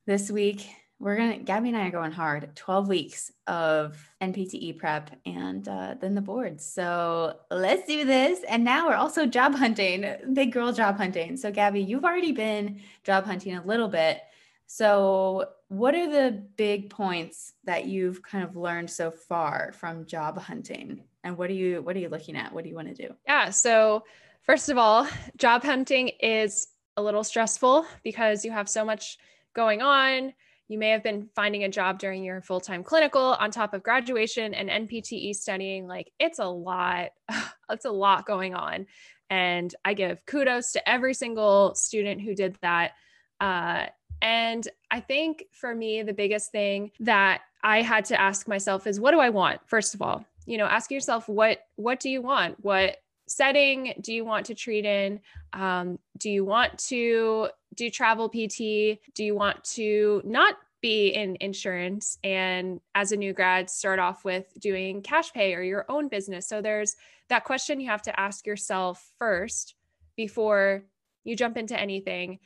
This 0.06 0.30
week, 0.30 0.68
we're 0.98 1.16
gonna 1.16 1.38
Gabby 1.38 1.68
and 1.68 1.76
I 1.76 1.88
are 1.88 1.90
going 1.90 2.12
hard 2.12 2.54
12 2.56 2.88
weeks 2.88 3.30
of 3.46 3.98
NPTE 4.22 4.78
prep 4.78 5.10
and 5.26 5.66
uh, 5.68 5.94
then 6.00 6.14
the 6.14 6.22
boards. 6.22 6.64
So 6.64 7.38
let's 7.50 7.86
do 7.86 8.04
this. 8.04 8.40
And 8.48 8.64
now 8.64 8.88
we're 8.88 8.94
also 8.94 9.26
job 9.26 9.54
hunting, 9.54 10.06
big 10.32 10.52
girl 10.52 10.72
job 10.72 10.96
hunting. 10.96 11.36
So 11.36 11.50
Gabby, 11.50 11.82
you've 11.82 12.04
already 12.04 12.32
been 12.32 12.80
job 13.04 13.24
hunting 13.24 13.56
a 13.56 13.64
little 13.64 13.88
bit. 13.88 14.20
So 14.66 15.50
what 15.68 15.94
are 15.94 16.10
the 16.10 16.44
big 16.56 16.88
points 16.90 17.52
that 17.64 17.84
you've 17.86 18.22
kind 18.22 18.44
of 18.44 18.56
learned 18.56 18.90
so 18.90 19.10
far 19.10 19.72
from 19.78 20.06
job 20.06 20.38
hunting? 20.38 21.02
And 21.24 21.36
what 21.36 21.50
are 21.50 21.54
you 21.54 21.82
what 21.82 21.94
are 21.94 22.00
you 22.00 22.08
looking 22.08 22.36
at? 22.36 22.52
What 22.54 22.64
do 22.64 22.70
you 22.70 22.76
want 22.76 22.88
to 22.88 23.08
do? 23.08 23.14
Yeah. 23.26 23.50
So 23.50 24.04
first 24.42 24.70
of 24.70 24.78
all, 24.78 25.06
job 25.36 25.62
hunting 25.62 26.08
is 26.20 26.68
a 26.96 27.02
little 27.02 27.22
stressful 27.22 27.84
because 28.02 28.46
you 28.46 28.50
have 28.50 28.68
so 28.68 28.82
much 28.82 29.18
going 29.52 29.82
on 29.82 30.32
you 30.68 30.78
may 30.78 30.90
have 30.90 31.02
been 31.02 31.28
finding 31.34 31.64
a 31.64 31.68
job 31.68 31.98
during 31.98 32.24
your 32.24 32.40
full 32.40 32.60
time 32.60 32.82
clinical 32.82 33.36
on 33.38 33.50
top 33.50 33.74
of 33.74 33.82
graduation 33.82 34.54
and 34.54 34.88
NPTE 34.88 35.34
studying. 35.34 35.86
Like 35.86 36.12
it's 36.18 36.38
a 36.38 36.46
lot, 36.46 37.10
it's 37.70 37.84
a 37.84 37.90
lot 37.90 38.26
going 38.26 38.54
on. 38.54 38.86
And 39.30 39.74
I 39.84 39.94
give 39.94 40.24
kudos 40.26 40.72
to 40.72 40.88
every 40.88 41.14
single 41.14 41.74
student 41.74 42.20
who 42.20 42.34
did 42.34 42.56
that. 42.62 42.92
Uh, 43.40 43.86
and 44.22 44.66
I 44.90 45.00
think 45.00 45.44
for 45.52 45.74
me, 45.74 46.02
the 46.02 46.12
biggest 46.12 46.52
thing 46.52 46.92
that 47.00 47.42
I 47.62 47.82
had 47.82 48.06
to 48.06 48.20
ask 48.20 48.48
myself 48.48 48.86
is 48.86 49.00
what 49.00 49.10
do 49.10 49.20
I 49.20 49.30
want? 49.30 49.60
First 49.66 49.94
of 49.94 50.02
all, 50.02 50.24
you 50.46 50.58
know, 50.58 50.66
ask 50.66 50.90
yourself 50.90 51.28
what 51.28 51.60
what 51.76 52.00
do 52.00 52.08
you 52.08 52.22
want? 52.22 52.56
What 52.62 52.96
setting 53.28 53.94
do 54.00 54.12
you 54.12 54.24
want 54.24 54.46
to 54.46 54.54
treat 54.54 54.84
in? 54.84 55.20
Um, 55.52 55.98
do 56.18 56.30
you 56.30 56.44
want 56.44 56.78
to 56.88 57.48
do 57.76 57.90
travel 57.90 58.28
PT? 58.28 58.98
Do 59.14 59.24
you 59.24 59.34
want 59.34 59.62
to 59.64 60.22
not 60.24 60.56
be 60.82 61.08
in 61.08 61.36
insurance 61.40 62.18
and 62.22 62.80
as 62.94 63.12
a 63.12 63.16
new 63.16 63.32
grad 63.32 63.70
start 63.70 63.98
off 63.98 64.24
with 64.24 64.46
doing 64.60 65.02
cash 65.02 65.32
pay 65.32 65.54
or 65.54 65.62
your 65.62 65.84
own 65.88 66.08
business? 66.08 66.48
So 66.48 66.60
there's 66.60 66.96
that 67.28 67.44
question 67.44 67.80
you 67.80 67.88
have 67.88 68.02
to 68.02 68.20
ask 68.20 68.46
yourself 68.46 69.10
first 69.18 69.74
before 70.16 70.84
you 71.24 71.36
jump 71.36 71.56
into 71.56 71.78
anything. 71.78 72.38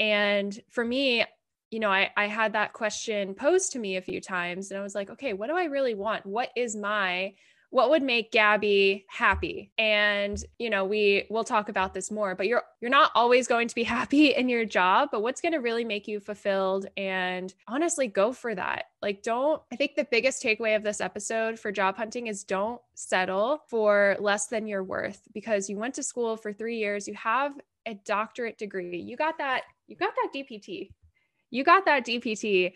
And 0.00 0.58
for 0.70 0.84
me, 0.84 1.24
you 1.70 1.80
know, 1.80 1.90
I, 1.90 2.10
I 2.16 2.26
had 2.26 2.54
that 2.54 2.72
question 2.72 3.34
posed 3.34 3.72
to 3.72 3.78
me 3.78 3.96
a 3.96 4.02
few 4.02 4.20
times 4.20 4.70
and 4.70 4.80
I 4.80 4.82
was 4.82 4.94
like, 4.94 5.10
okay, 5.10 5.34
what 5.34 5.48
do 5.48 5.56
I 5.56 5.64
really 5.64 5.94
want? 5.94 6.24
What 6.24 6.50
is 6.56 6.74
my 6.74 7.34
what 7.70 7.90
would 7.90 8.02
make 8.02 8.32
Gabby 8.32 9.04
happy? 9.08 9.72
And 9.76 10.42
you 10.58 10.70
know, 10.70 10.84
we 10.84 11.26
will 11.28 11.44
talk 11.44 11.68
about 11.68 11.92
this 11.92 12.10
more, 12.10 12.34
but 12.34 12.46
you're 12.46 12.62
you're 12.80 12.90
not 12.90 13.10
always 13.14 13.46
going 13.46 13.68
to 13.68 13.74
be 13.74 13.82
happy 13.98 14.34
in 14.34 14.48
your 14.48 14.64
job, 14.64 15.10
but 15.12 15.22
what's 15.22 15.40
going 15.40 15.52
to 15.52 15.58
really 15.58 15.84
make 15.84 16.08
you 16.08 16.20
fulfilled 16.20 16.86
and 16.96 17.52
honestly 17.66 18.06
go 18.06 18.32
for 18.32 18.54
that. 18.54 18.86
Like 19.02 19.22
don't 19.22 19.60
I 19.72 19.76
think 19.76 19.94
the 19.94 20.08
biggest 20.10 20.42
takeaway 20.42 20.76
of 20.76 20.82
this 20.82 21.00
episode 21.00 21.58
for 21.58 21.70
job 21.70 21.96
hunting 21.96 22.26
is 22.26 22.44
don't 22.44 22.80
settle 22.94 23.62
for 23.68 24.16
less 24.18 24.46
than 24.46 24.66
your 24.66 24.82
worth 24.82 25.22
because 25.34 25.68
you 25.68 25.76
went 25.76 25.94
to 25.94 26.02
school 26.02 26.36
for 26.36 26.52
3 26.52 26.76
years, 26.76 27.06
you 27.06 27.14
have 27.14 27.52
a 27.86 27.94
doctorate 27.94 28.58
degree. 28.58 28.98
You 28.98 29.16
got 29.16 29.38
that 29.38 29.62
you 29.86 29.96
got 29.96 30.14
that 30.14 30.30
DPT. 30.34 30.90
You 31.50 31.64
got 31.64 31.84
that 31.86 32.06
DPT. 32.06 32.72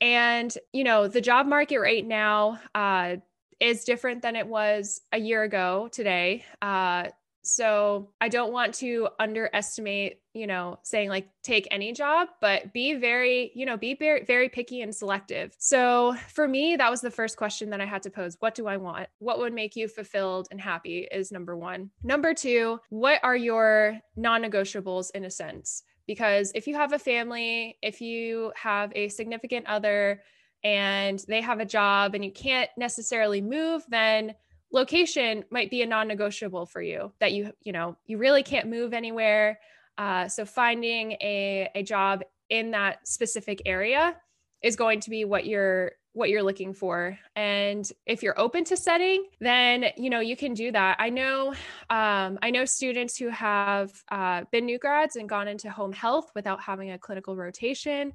And, 0.00 0.56
you 0.72 0.82
know, 0.82 1.08
the 1.08 1.20
job 1.20 1.46
market 1.46 1.78
right 1.78 2.06
now, 2.06 2.58
uh, 2.74 3.16
is 3.60 3.84
different 3.84 4.22
than 4.22 4.36
it 4.36 4.46
was 4.46 5.02
a 5.12 5.18
year 5.18 5.42
ago 5.42 5.88
today. 5.92 6.44
Uh, 6.62 7.08
so 7.42 8.10
I 8.20 8.28
don't 8.28 8.52
want 8.52 8.74
to 8.76 9.08
underestimate, 9.18 10.20
you 10.34 10.46
know, 10.46 10.78
saying 10.82 11.08
like 11.08 11.28
take 11.42 11.66
any 11.70 11.92
job, 11.92 12.28
but 12.40 12.72
be 12.72 12.94
very, 12.94 13.50
you 13.54 13.64
know, 13.64 13.76
be 13.76 13.94
very, 13.94 14.24
very 14.24 14.48
picky 14.48 14.82
and 14.82 14.94
selective. 14.94 15.54
So 15.58 16.14
for 16.28 16.46
me, 16.46 16.76
that 16.76 16.90
was 16.90 17.00
the 17.00 17.10
first 17.10 17.36
question 17.36 17.70
that 17.70 17.80
I 17.80 17.86
had 17.86 18.02
to 18.02 18.10
pose. 18.10 18.36
What 18.40 18.54
do 18.54 18.66
I 18.66 18.76
want? 18.76 19.08
What 19.18 19.38
would 19.38 19.54
make 19.54 19.74
you 19.74 19.88
fulfilled 19.88 20.48
and 20.50 20.60
happy 20.60 21.08
is 21.10 21.32
number 21.32 21.56
one. 21.56 21.90
Number 22.02 22.34
two, 22.34 22.78
what 22.90 23.20
are 23.22 23.36
your 23.36 23.98
non 24.16 24.42
negotiables 24.42 25.10
in 25.14 25.24
a 25.24 25.30
sense? 25.30 25.82
Because 26.06 26.52
if 26.54 26.66
you 26.66 26.74
have 26.74 26.92
a 26.92 26.98
family, 26.98 27.78
if 27.82 28.00
you 28.00 28.52
have 28.56 28.92
a 28.94 29.08
significant 29.08 29.66
other, 29.66 30.22
and 30.64 31.22
they 31.28 31.40
have 31.40 31.60
a 31.60 31.64
job 31.64 32.14
and 32.14 32.24
you 32.24 32.32
can't 32.32 32.70
necessarily 32.76 33.40
move, 33.40 33.82
then 33.88 34.34
location 34.72 35.44
might 35.50 35.70
be 35.70 35.82
a 35.82 35.86
non-negotiable 35.86 36.66
for 36.66 36.80
you 36.80 37.12
that 37.18 37.32
you 37.32 37.52
you 37.62 37.72
know 37.72 37.96
you 38.06 38.18
really 38.18 38.42
can't 38.42 38.68
move 38.68 38.92
anywhere. 38.92 39.58
Uh, 39.98 40.28
so 40.28 40.44
finding 40.44 41.12
a, 41.20 41.68
a 41.74 41.82
job 41.82 42.22
in 42.48 42.70
that 42.70 43.06
specific 43.06 43.60
area 43.66 44.16
is 44.62 44.76
going 44.76 45.00
to 45.00 45.10
be 45.10 45.24
what 45.24 45.46
you're 45.46 45.92
what 46.12 46.28
you're 46.28 46.42
looking 46.42 46.74
for. 46.74 47.16
And 47.36 47.88
if 48.04 48.22
you're 48.22 48.38
open 48.38 48.64
to 48.64 48.76
setting 48.76 49.26
then 49.40 49.86
you 49.96 50.10
know 50.10 50.20
you 50.20 50.36
can 50.36 50.54
do 50.54 50.70
that. 50.72 50.96
I 50.98 51.10
know 51.10 51.54
um, 51.88 52.38
i 52.42 52.50
know 52.50 52.64
students 52.64 53.16
who 53.16 53.28
have 53.28 53.90
uh, 54.10 54.44
been 54.52 54.66
new 54.66 54.78
grads 54.78 55.16
and 55.16 55.28
gone 55.28 55.48
into 55.48 55.70
home 55.70 55.92
health 55.92 56.30
without 56.34 56.60
having 56.60 56.90
a 56.90 56.98
clinical 56.98 57.36
rotation 57.36 58.12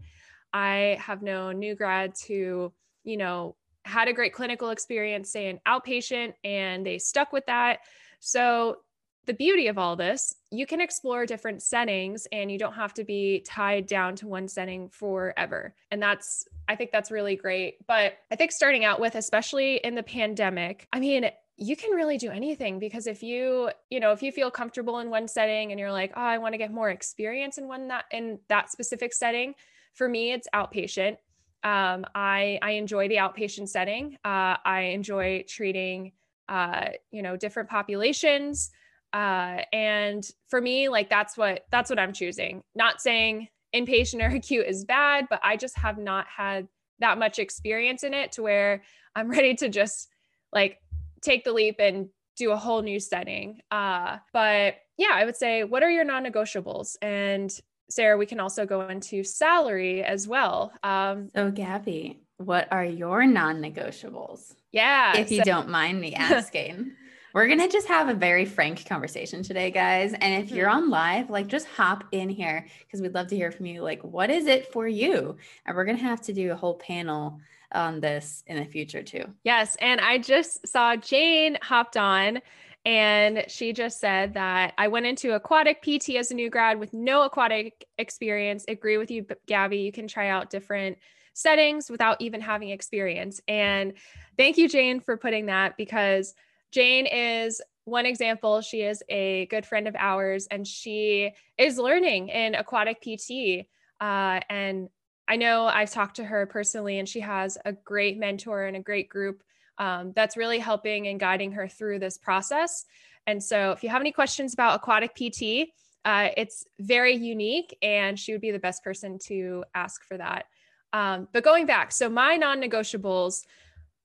I 0.55 0.97
have 1.01 1.21
known 1.21 1.59
new 1.59 1.75
grads 1.75 2.23
who, 2.23 2.71
you 3.03 3.17
know, 3.17 3.57
had 3.83 4.07
a 4.07 4.13
great 4.13 4.31
clinical 4.31 4.69
experience, 4.69 5.29
say 5.29 5.49
an 5.49 5.59
outpatient, 5.67 6.33
and 6.45 6.85
they 6.85 6.97
stuck 6.97 7.33
with 7.33 7.45
that. 7.47 7.79
So, 8.21 8.77
the 9.25 9.33
beauty 9.33 9.67
of 9.67 9.77
all 9.79 9.95
this, 9.95 10.35
you 10.51 10.67
can 10.67 10.79
explore 10.79 11.25
different 11.25 11.63
settings 11.63 12.27
and 12.31 12.51
you 12.51 12.59
don't 12.59 12.73
have 12.73 12.93
to 12.93 13.03
be 13.03 13.43
tied 13.45 13.87
down 13.87 14.15
to 14.17 14.27
one 14.27 14.47
setting 14.47 14.87
forever. 14.89 15.73
And 15.89 16.01
that's, 16.01 16.47
I 16.67 16.75
think 16.75 16.91
that's 16.91 17.09
really 17.09 17.35
great. 17.35 17.85
But 17.87 18.13
I 18.31 18.35
think 18.35 18.51
starting 18.51 18.85
out 18.85 18.99
with, 18.99 19.15
especially 19.15 19.77
in 19.77 19.95
the 19.95 20.03
pandemic, 20.03 20.87
I 20.93 20.99
mean, 20.99 21.31
you 21.57 21.75
can 21.75 21.89
really 21.91 22.19
do 22.19 22.29
anything 22.29 22.77
because 22.79 23.07
if 23.07 23.23
you 23.23 23.71
you 23.89 24.01
know 24.01 24.11
if 24.11 24.21
you 24.21 24.29
feel 24.29 24.51
comfortable 24.51 24.99
in 24.99 25.09
one 25.09 25.25
setting 25.25 25.71
and 25.71 25.79
you're 25.79 25.91
like 25.91 26.11
oh 26.17 26.21
i 26.21 26.37
want 26.37 26.53
to 26.53 26.57
get 26.57 26.69
more 26.69 26.89
experience 26.89 27.57
in 27.57 27.65
one 27.65 27.87
that 27.87 28.03
in 28.11 28.37
that 28.49 28.69
specific 28.69 29.13
setting 29.13 29.55
for 29.95 30.07
me, 30.07 30.31
it's 30.31 30.47
outpatient. 30.53 31.17
Um, 31.63 32.05
I 32.13 32.59
I 32.61 32.71
enjoy 32.71 33.07
the 33.07 33.15
outpatient 33.15 33.69
setting. 33.69 34.17
Uh, 34.23 34.57
I 34.63 34.91
enjoy 34.93 35.43
treating 35.47 36.11
uh, 36.47 36.89
you 37.11 37.23
know 37.23 37.35
different 37.35 37.69
populations, 37.69 38.69
uh, 39.13 39.61
and 39.73 40.23
for 40.47 40.61
me, 40.61 40.89
like 40.89 41.09
that's 41.09 41.37
what 41.37 41.65
that's 41.71 41.89
what 41.89 41.97
I'm 41.97 42.13
choosing. 42.13 42.61
Not 42.75 43.01
saying 43.01 43.47
inpatient 43.73 44.21
or 44.21 44.35
acute 44.35 44.67
is 44.67 44.85
bad, 44.85 45.27
but 45.29 45.39
I 45.43 45.57
just 45.57 45.77
have 45.77 45.97
not 45.97 46.27
had 46.27 46.67
that 46.99 47.17
much 47.17 47.39
experience 47.39 48.03
in 48.03 48.13
it 48.13 48.33
to 48.33 48.43
where 48.43 48.83
I'm 49.15 49.29
ready 49.31 49.55
to 49.55 49.69
just 49.69 50.09
like 50.53 50.79
take 51.21 51.43
the 51.43 51.51
leap 51.51 51.77
and 51.79 52.09
do 52.37 52.51
a 52.51 52.57
whole 52.57 52.81
new 52.81 52.99
setting. 52.99 53.61
Uh, 53.71 54.17
but 54.33 54.75
yeah, 54.97 55.11
I 55.13 55.25
would 55.25 55.35
say, 55.35 55.63
what 55.63 55.83
are 55.83 55.89
your 55.89 56.03
non 56.03 56.23
negotiables? 56.25 56.95
And 57.01 57.51
Sarah, 57.89 58.17
we 58.17 58.25
can 58.25 58.39
also 58.39 58.65
go 58.65 58.87
into 58.87 59.23
salary 59.23 60.03
as 60.03 60.27
well. 60.27 60.73
Um, 60.83 61.29
so, 61.35 61.51
Gabby, 61.51 62.21
what 62.37 62.67
are 62.71 62.85
your 62.85 63.25
non 63.25 63.61
negotiables? 63.61 64.53
Yeah. 64.71 65.17
If 65.17 65.31
you 65.31 65.39
so- 65.39 65.43
don't 65.43 65.69
mind 65.69 65.99
me 65.99 66.13
asking. 66.15 66.91
We're 67.33 67.47
going 67.47 67.59
to 67.59 67.67
just 67.67 67.89
have 67.89 68.07
a 68.07 68.13
very 68.13 68.45
frank 68.45 68.85
conversation 68.87 69.43
today, 69.43 69.69
guys. 69.69 70.13
And 70.13 70.41
if 70.41 70.51
you're 70.51 70.69
mm-hmm. 70.69 70.83
on 70.83 70.89
live, 70.89 71.29
like 71.29 71.47
just 71.47 71.67
hop 71.67 72.05
in 72.13 72.29
here 72.29 72.65
because 72.79 73.01
we'd 73.01 73.13
love 73.13 73.27
to 73.27 73.35
hear 73.35 73.51
from 73.51 73.65
you. 73.65 73.81
Like, 73.81 74.01
what 74.05 74.29
is 74.29 74.45
it 74.45 74.71
for 74.71 74.87
you? 74.87 75.35
And 75.65 75.75
we're 75.75 75.83
going 75.83 75.97
to 75.97 76.03
have 76.03 76.21
to 76.21 76.33
do 76.33 76.53
a 76.53 76.55
whole 76.55 76.75
panel 76.75 77.41
on 77.73 77.99
this 77.99 78.41
in 78.47 78.55
the 78.55 78.63
future, 78.63 79.03
too. 79.03 79.25
Yes. 79.43 79.75
And 79.81 79.99
I 79.99 80.17
just 80.17 80.65
saw 80.65 80.95
Jane 80.95 81.57
hopped 81.61 81.97
on 81.97 82.39
and 82.85 83.45
she 83.47 83.73
just 83.73 83.99
said 83.99 84.35
that 84.35 84.73
I 84.77 84.87
went 84.89 85.07
into 85.07 85.33
aquatic 85.33 85.81
PT 85.81 86.11
as 86.11 86.29
a 86.29 86.35
new 86.35 86.51
grad 86.51 86.79
with 86.79 86.93
no 86.93 87.23
aquatic 87.23 87.85
experience. 87.97 88.63
Agree 88.67 88.97
with 88.97 89.09
you, 89.09 89.25
Gabby. 89.47 89.79
You 89.79 89.91
can 89.91 90.07
try 90.07 90.29
out 90.29 90.51
different 90.51 90.97
settings 91.33 91.89
without 91.89 92.21
even 92.21 92.41
having 92.41 92.69
experience. 92.69 93.41
And 93.47 93.93
thank 94.37 94.57
you, 94.57 94.69
Jane, 94.69 94.99
for 94.99 95.17
putting 95.17 95.47
that 95.47 95.77
because 95.77 96.35
Jane 96.71 97.07
is 97.07 97.59
one 97.85 98.05
example. 98.05 98.61
She 98.61 98.81
is 98.81 99.01
a 99.09 99.47
good 99.47 99.65
friend 99.65 99.87
of 99.87 99.95
ours 99.97 100.47
and 100.51 100.67
she 100.67 101.31
is 101.57 101.79
learning 101.79 102.29
in 102.29 102.53
aquatic 102.53 103.01
PT. 103.01 103.65
Uh, 103.99 104.41
and 104.49 104.89
I 105.27 105.37
know 105.37 105.65
I've 105.65 105.91
talked 105.91 106.17
to 106.17 106.23
her 106.23 106.45
personally, 106.45 106.99
and 106.99 107.09
she 107.09 107.21
has 107.21 107.57
a 107.65 107.73
great 107.73 108.17
mentor 108.19 108.65
and 108.65 108.77
a 108.77 108.81
great 108.81 109.09
group 109.09 109.41
um, 109.77 110.13
that's 110.15 110.37
really 110.37 110.59
helping 110.59 111.07
and 111.07 111.19
guiding 111.19 111.51
her 111.53 111.67
through 111.67 111.99
this 111.99 112.17
process. 112.17 112.85
And 113.27 113.43
so, 113.43 113.71
if 113.71 113.83
you 113.83 113.89
have 113.89 114.01
any 114.01 114.11
questions 114.11 114.53
about 114.53 114.75
aquatic 114.75 115.15
PT, 115.15 115.69
uh, 116.05 116.29
it's 116.37 116.65
very 116.79 117.15
unique, 117.15 117.75
and 117.81 118.19
she 118.19 118.31
would 118.31 118.41
be 118.41 118.51
the 118.51 118.59
best 118.59 118.83
person 118.83 119.17
to 119.25 119.63
ask 119.73 120.03
for 120.03 120.17
that. 120.17 120.45
Um, 120.93 121.27
but 121.33 121.43
going 121.43 121.65
back, 121.65 121.91
so 121.91 122.07
my 122.07 122.37
non 122.37 122.61
negotiables 122.61 123.45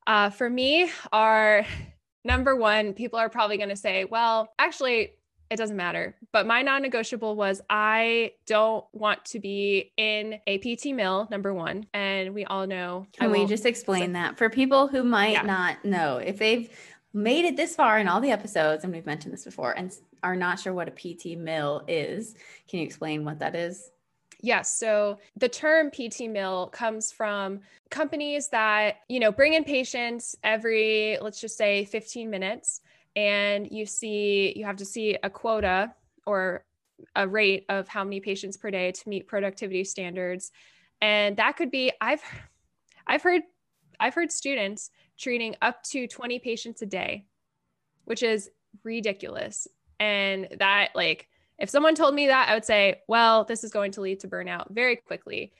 uh, 0.06 0.30
for 0.30 0.48
me 0.48 0.90
are 1.12 1.64
number 2.24 2.56
one, 2.56 2.94
people 2.94 3.18
are 3.18 3.28
probably 3.28 3.58
going 3.58 3.68
to 3.68 3.76
say, 3.76 4.04
well, 4.04 4.52
actually, 4.58 5.12
it 5.50 5.56
doesn't 5.56 5.76
matter. 5.76 6.14
But 6.32 6.46
my 6.46 6.62
non 6.62 6.80
negotiable 6.80 7.34
was 7.34 7.60
I 7.68 8.32
don't 8.46 8.84
want 8.92 9.24
to 9.26 9.40
be 9.40 9.92
in 9.96 10.38
a 10.46 10.58
PT 10.58 10.94
mill, 10.94 11.26
number 11.30 11.52
one. 11.52 11.86
And 11.92 12.32
we 12.32 12.44
all 12.44 12.66
know. 12.66 13.06
Can 13.12 13.32
we 13.32 13.46
just 13.46 13.66
explain 13.66 14.12
that 14.12 14.38
for 14.38 14.48
people 14.48 14.86
who 14.86 15.02
might 15.02 15.32
yeah. 15.32 15.42
not 15.42 15.84
know? 15.84 16.18
If 16.18 16.38
they've 16.38 16.70
made 17.12 17.44
it 17.44 17.56
this 17.56 17.74
far 17.74 17.98
in 17.98 18.06
all 18.06 18.20
the 18.20 18.30
episodes, 18.30 18.84
and 18.84 18.92
we've 18.92 19.06
mentioned 19.06 19.34
this 19.34 19.44
before, 19.44 19.72
and 19.76 19.92
are 20.22 20.36
not 20.36 20.60
sure 20.60 20.72
what 20.72 20.88
a 20.88 20.92
PT 20.92 21.36
mill 21.36 21.82
is, 21.88 22.34
can 22.68 22.78
you 22.78 22.84
explain 22.84 23.24
what 23.24 23.40
that 23.40 23.56
is? 23.56 23.90
Yes. 24.42 24.78
So 24.78 25.18
the 25.36 25.48
term 25.48 25.90
PT 25.90 26.22
mill 26.28 26.68
comes 26.68 27.12
from 27.12 27.60
companies 27.90 28.48
that, 28.48 28.98
you 29.08 29.20
know, 29.20 29.32
bring 29.32 29.54
in 29.54 29.64
patients 29.64 30.36
every, 30.42 31.18
let's 31.20 31.40
just 31.40 31.58
say 31.58 31.84
15 31.84 32.30
minutes 32.30 32.80
and 33.16 33.68
you 33.70 33.86
see 33.86 34.52
you 34.56 34.64
have 34.64 34.76
to 34.76 34.84
see 34.84 35.16
a 35.22 35.30
quota 35.30 35.92
or 36.26 36.64
a 37.16 37.26
rate 37.26 37.64
of 37.68 37.88
how 37.88 38.04
many 38.04 38.20
patients 38.20 38.56
per 38.56 38.70
day 38.70 38.92
to 38.92 39.08
meet 39.08 39.26
productivity 39.26 39.84
standards. 39.84 40.50
And 41.00 41.36
that 41.38 41.56
could 41.56 41.70
be 41.70 41.92
i've 42.00 42.22
i've 43.06 43.22
heard 43.22 43.42
i've 43.98 44.14
heard 44.14 44.30
students 44.30 44.90
treating 45.18 45.56
up 45.62 45.82
to 45.84 46.06
20 46.06 46.38
patients 46.38 46.82
a 46.82 46.86
day 46.86 47.26
which 48.04 48.22
is 48.22 48.50
ridiculous. 48.84 49.68
And 49.98 50.48
that 50.58 50.90
like 50.94 51.28
if 51.58 51.68
someone 51.68 51.94
told 51.94 52.14
me 52.14 52.28
that 52.28 52.48
i 52.48 52.54
would 52.54 52.64
say 52.64 53.00
well 53.08 53.44
this 53.44 53.64
is 53.64 53.70
going 53.70 53.92
to 53.92 54.00
lead 54.00 54.20
to 54.20 54.28
burnout 54.28 54.70
very 54.70 54.96
quickly. 54.96 55.52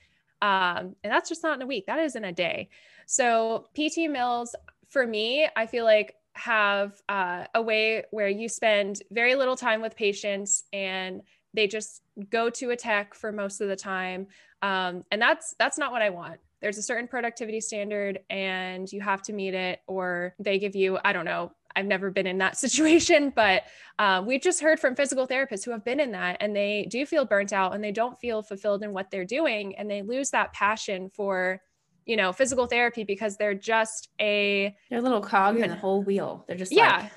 Um, 0.43 0.97
and 1.05 1.13
that's 1.13 1.29
just 1.29 1.43
not 1.43 1.57
in 1.57 1.63
a 1.63 1.67
week 1.67 1.87
that 1.87 1.99
is 1.99 2.17
in 2.17 2.25
a 2.25 2.33
day. 2.33 2.69
So 3.07 3.69
pt 3.75 4.11
mills 4.11 4.55
for 4.89 5.07
me 5.07 5.49
i 5.57 5.67
feel 5.67 5.85
like 5.85 6.15
have 6.41 7.01
uh, 7.09 7.45
a 7.55 7.63
way 7.63 8.05
where 8.11 8.29
you 8.29 8.49
spend 8.49 9.03
very 9.11 9.35
little 9.35 9.57
time 9.57 9.83
with 9.83 9.95
patients 9.97 10.65
and 10.73 11.23
they 11.55 11.67
just 11.67 12.03
go 12.31 12.49
to 12.51 12.71
a 12.71 12.77
tech 12.77 13.15
for 13.15 13.33
most 13.33 13.61
of 13.61 13.69
the 13.69 13.77
time. 13.77 14.27
Um, 14.63 15.05
and 15.11 15.21
that's 15.21 15.55
that's 15.59 15.79
not 15.79 15.93
what 15.93 16.03
i 16.03 16.11
want. 16.11 16.41
There's 16.61 16.79
a 16.79 16.83
certain 16.83 17.09
productivity 17.09 17.61
standard 17.61 18.21
and 18.29 18.91
you 18.93 19.01
have 19.01 19.23
to 19.23 19.33
meet 19.33 19.55
it 19.55 19.81
or 19.87 20.35
they 20.39 20.59
give 20.59 20.77
you 20.77 20.99
i 21.05 21.13
don't 21.13 21.25
know 21.25 21.53
i've 21.75 21.87
never 21.87 22.11
been 22.11 22.27
in 22.27 22.39
that 22.39 22.57
situation 22.65 23.33
but 23.35 23.63
uh, 23.99 24.23
we've 24.27 24.43
just 24.43 24.61
heard 24.61 24.79
from 24.79 24.95
physical 24.95 25.27
therapists 25.27 25.65
who 25.65 25.71
have 25.71 25.85
been 25.85 26.01
in 26.01 26.13
that 26.13 26.37
and 26.41 26.55
they 26.55 26.87
do 26.91 27.07
feel 27.07 27.25
burnt 27.25 27.53
out 27.53 27.75
and 27.75 27.83
they 27.83 27.93
don't 27.93 28.21
feel 28.21 28.43
fulfilled 28.43 28.83
in 28.83 28.93
what 28.93 29.11
they're 29.11 29.25
doing 29.25 29.75
and 29.77 29.91
they 29.91 30.03
lose 30.03 30.31
that 30.31 30.53
passion 30.53 31.09
for 31.09 31.63
you 32.11 32.17
know 32.17 32.33
physical 32.33 32.67
therapy 32.67 33.05
because 33.05 33.37
they're 33.37 33.55
just 33.55 34.09
a 34.21 34.77
they're 34.91 34.99
a 34.99 35.03
little 35.03 35.21
cog 35.21 35.59
in 35.59 35.71
the 35.71 35.77
whole 35.77 36.03
wheel. 36.03 36.45
They're 36.49 36.57
just 36.57 36.73
yeah. 36.73 37.03
like, 37.03 37.13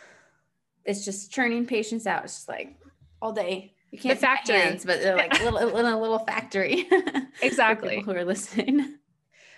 it's 0.85 1.03
just 1.03 1.31
churning 1.31 1.65
patients 1.65 2.05
out. 2.05 2.23
It's 2.25 2.35
just 2.35 2.47
like 2.47 2.77
all 3.19 3.31
day. 3.31 3.73
You 3.89 3.97
can't 3.97 4.19
the 4.19 4.25
factory. 4.25 4.59
hands, 4.59 4.85
but 4.85 5.01
they're 5.01 5.15
like 5.15 5.33
little, 5.41 5.57
in 5.77 5.85
a 5.85 5.99
little 5.99 6.19
factory 6.19 6.87
exactly. 7.41 8.01
who 8.01 8.11
are 8.11 8.23
listening. 8.23 8.99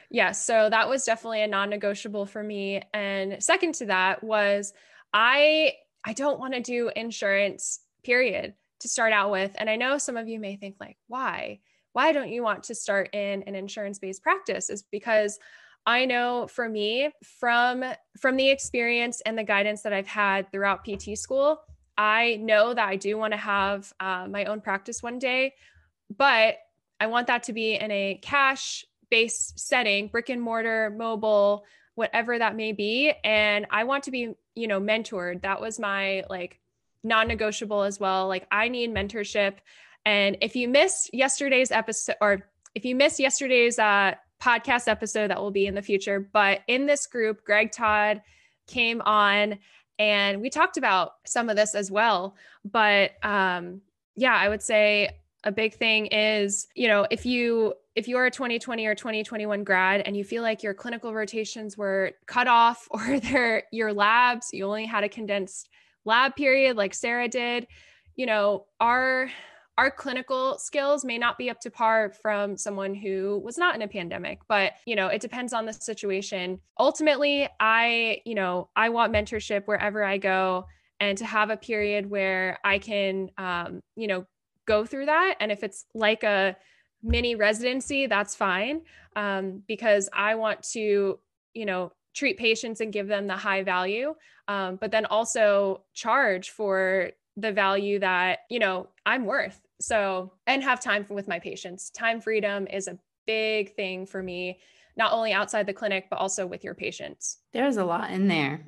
Yeah 0.10 0.32
so 0.32 0.70
that 0.70 0.88
was 0.88 1.04
definitely 1.04 1.42
a 1.42 1.48
non-negotiable 1.48 2.28
for 2.28 2.42
me. 2.42 2.82
And 2.94 3.44
second 3.44 3.76
to 3.76 3.88
that 3.88 4.24
was 4.24 4.72
i 5.14 5.74
i 6.06 6.14
don't 6.14 6.40
want 6.40 6.54
to 6.54 6.62
do 6.62 6.92
insurance 6.96 7.82
period 8.04 8.54
to 8.80 8.88
start 8.88 9.12
out 9.12 9.32
with. 9.32 9.52
And 9.58 9.70
i 9.70 9.76
know 9.76 9.98
some 9.98 10.16
of 10.16 10.30
you 10.30 10.40
may 10.40 10.56
think 10.56 10.78
like 10.80 10.96
why 11.08 11.60
why 11.96 12.12
don't 12.12 12.30
you 12.30 12.44
want 12.44 12.62
to 12.64 12.76
start 12.76 13.10
in 13.14 13.42
an 13.44 13.56
insurance 13.56 14.00
based 14.00 14.22
practice 14.22 14.70
is 14.70 14.84
because 14.92 15.40
I 15.86 16.04
know 16.04 16.46
for 16.48 16.68
me 16.68 17.10
from 17.24 17.86
from 18.20 18.36
the 18.36 18.50
experience 18.50 19.22
and 19.22 19.38
the 19.38 19.46
guidance 19.46 19.82
that 19.84 19.94
I've 19.94 20.06
had 20.06 20.52
throughout 20.52 20.84
PT 20.84 21.18
school, 21.18 21.62
I 21.98 22.36
know 22.42 22.74
that 22.74 22.86
I 22.86 22.98
do 22.98 23.18
want 23.18 23.32
to 23.32 23.38
have 23.38 23.94
uh, 24.02 24.28
my 24.30 24.44
own 24.44 24.60
practice 24.60 25.02
one 25.02 25.20
day, 25.20 25.54
but 26.18 26.56
I 27.00 27.08
want 27.08 27.28
that 27.28 27.44
to 27.44 27.54
be 27.54 27.76
in 27.76 27.90
a 27.92 28.20
cash 28.22 28.84
based 29.10 29.58
setting, 29.58 30.08
brick 30.08 30.28
and 30.28 30.42
mortar, 30.42 30.94
mobile, 30.98 31.64
whatever 31.94 32.38
that 32.38 32.58
may 32.58 32.74
be. 32.74 33.14
And 33.24 33.68
I 33.70 33.86
want 33.86 34.04
to 34.04 34.12
be, 34.12 34.34
you 34.54 34.68
know, 34.68 34.82
mentored. 34.82 35.44
That 35.44 35.62
was 35.62 35.80
my 35.80 36.26
like 36.30 36.60
non 37.06 37.30
negotiable 37.30 37.84
as 37.84 38.02
well. 38.02 38.28
Like, 38.28 38.48
I 38.52 38.68
need 38.68 38.94
mentorship. 38.94 39.54
And 40.06 40.38
if 40.42 40.56
you 40.56 40.68
missed 40.68 41.10
yesterday's 41.14 41.72
episode, 41.72 42.16
or 42.22 42.48
if 42.76 42.86
you 42.86 42.96
missed 42.96 43.20
yesterday's 43.20 43.80
uh, 43.80 44.14
podcast 44.42 44.88
episode, 44.88 45.30
that 45.30 45.40
will 45.40 45.52
be 45.52 45.66
in 45.66 45.76
the 45.76 45.82
future. 45.82 46.30
But 46.32 46.62
in 46.68 46.86
this 46.86 47.08
group, 47.08 47.44
Greg 47.44 47.72
Todd 47.72 48.22
came 48.68 49.02
on 49.02 49.58
and 49.98 50.42
we 50.42 50.50
talked 50.50 50.78
about 50.78 51.14
some 51.26 51.50
of 51.50 51.56
this 51.56 51.74
as 51.74 51.90
well. 51.90 52.36
But 52.64 53.12
um, 53.24 53.82
yeah, 54.16 54.36
I 54.36 54.50
would 54.50 54.62
say 54.62 55.10
a 55.44 55.52
big 55.52 55.76
thing 55.76 56.08
is, 56.08 56.68
you 56.76 56.88
know, 56.88 57.08
if 57.10 57.26
you 57.26 57.74
if 57.96 58.10
you're 58.10 58.26
a 58.26 58.32
2020 58.32 58.86
or 58.88 58.96
2021 58.96 59.64
grad 59.64 60.02
and 60.02 60.18
you 60.18 60.26
feel 60.26 60.44
like 60.44 60.62
your 60.62 60.74
clinical 60.74 61.14
rotations 61.14 61.78
were 61.78 62.12
cut 62.26 62.48
off 62.48 62.88
or 62.92 63.20
they're 63.20 63.64
your 63.72 63.94
labs, 63.94 64.50
you 64.52 64.66
only 64.66 64.86
had 64.86 65.04
a 65.04 65.10
condensed 65.10 65.70
lab 66.04 66.36
period 66.36 66.76
like 66.76 66.94
Sarah 66.94 67.30
did, 67.30 67.68
you 68.16 68.26
know, 68.26 68.66
our 68.80 69.30
our 69.78 69.92
clinical 69.92 70.58
skills 70.58 71.04
may 71.04 71.18
not 71.18 71.38
be 71.38 71.50
up 71.50 71.60
to 71.60 71.70
par 71.70 72.12
from 72.22 72.56
someone 72.58 72.96
who 72.96 73.42
was 73.44 73.58
not 73.58 73.76
in 73.76 73.82
a 73.82 73.88
pandemic 73.88 74.40
but 74.48 74.74
you 74.86 74.96
know 74.96 75.08
it 75.08 75.22
depends 75.22 75.54
on 75.54 75.66
the 75.66 75.74
situation. 75.74 76.60
Ultimately 76.80 77.48
i 77.60 78.22
you 78.26 78.36
know 78.36 78.70
i 78.76 78.90
want 78.90 79.14
mentorship 79.14 79.66
wherever 79.66 80.04
i 80.04 80.18
go 80.18 80.66
and 81.00 81.18
to 81.18 81.26
have 81.26 81.50
a 81.50 81.58
period 81.58 82.10
where 82.10 82.58
i 82.64 82.78
can 82.80 83.30
um, 83.38 83.82
you 83.96 84.08
know 84.08 84.26
go 84.66 84.86
through 84.86 85.06
that. 85.06 85.36
And 85.40 85.52
if 85.52 85.64
it's 85.64 85.86
like 85.94 86.24
a 86.24 86.56
mini 87.06 87.36
residency 87.36 88.08
that's 88.08 88.36
fine 88.36 88.82
um, 89.16 89.62
because 89.68 90.10
i 90.12 90.36
want 90.36 90.62
to 90.64 91.20
you 91.54 91.66
know 91.66 91.92
treat 92.14 92.38
patients 92.38 92.82
and 92.82 92.92
give 92.92 93.08
them 93.08 93.28
the 93.28 93.36
high 93.36 93.64
value 93.64 94.14
um, 94.48 94.78
but 94.78 94.92
then 94.92 95.06
also 95.06 95.84
charge 95.94 96.50
for 96.50 97.12
the 97.38 97.52
value 97.52 98.00
that 98.00 98.40
you 98.50 98.60
know 98.60 98.88
i'm 99.06 99.26
worth 99.26 99.62
so, 99.86 100.32
and 100.48 100.64
have 100.64 100.80
time 100.80 101.06
for, 101.06 101.14
with 101.14 101.28
my 101.28 101.38
patients. 101.38 101.92
Time 101.92 102.20
freedom 102.20 102.66
is 102.66 102.88
a 102.88 102.98
big 103.28 103.76
thing 103.76 104.08
for 104.08 104.24
me, 104.24 104.60
not 104.98 105.14
only 105.14 105.32
outside 105.32 105.68
the 105.68 105.74
clinic, 105.74 106.08
but 106.10 106.18
also 106.18 106.48
with 106.48 106.64
your 106.64 106.74
patients. 106.74 107.38
There's 107.54 107.78
a 107.78 107.86
lot 107.86 108.10
in 108.10 108.28
there. 108.28 108.66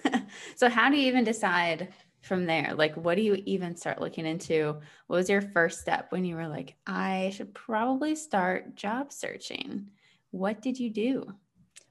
so, 0.56 0.70
how 0.70 0.88
do 0.88 0.96
you 0.96 1.06
even 1.06 1.22
decide 1.22 1.92
from 2.22 2.46
there? 2.46 2.72
Like, 2.74 2.94
what 2.96 3.16
do 3.16 3.22
you 3.22 3.42
even 3.44 3.76
start 3.76 4.00
looking 4.00 4.24
into? 4.24 4.76
What 5.06 5.16
was 5.16 5.28
your 5.28 5.42
first 5.42 5.82
step 5.82 6.10
when 6.12 6.24
you 6.24 6.34
were 6.34 6.48
like, 6.48 6.76
I 6.86 7.30
should 7.34 7.52
probably 7.52 8.14
start 8.14 8.74
job 8.74 9.12
searching? 9.12 9.88
What 10.30 10.62
did 10.62 10.80
you 10.80 10.88
do? 10.88 11.34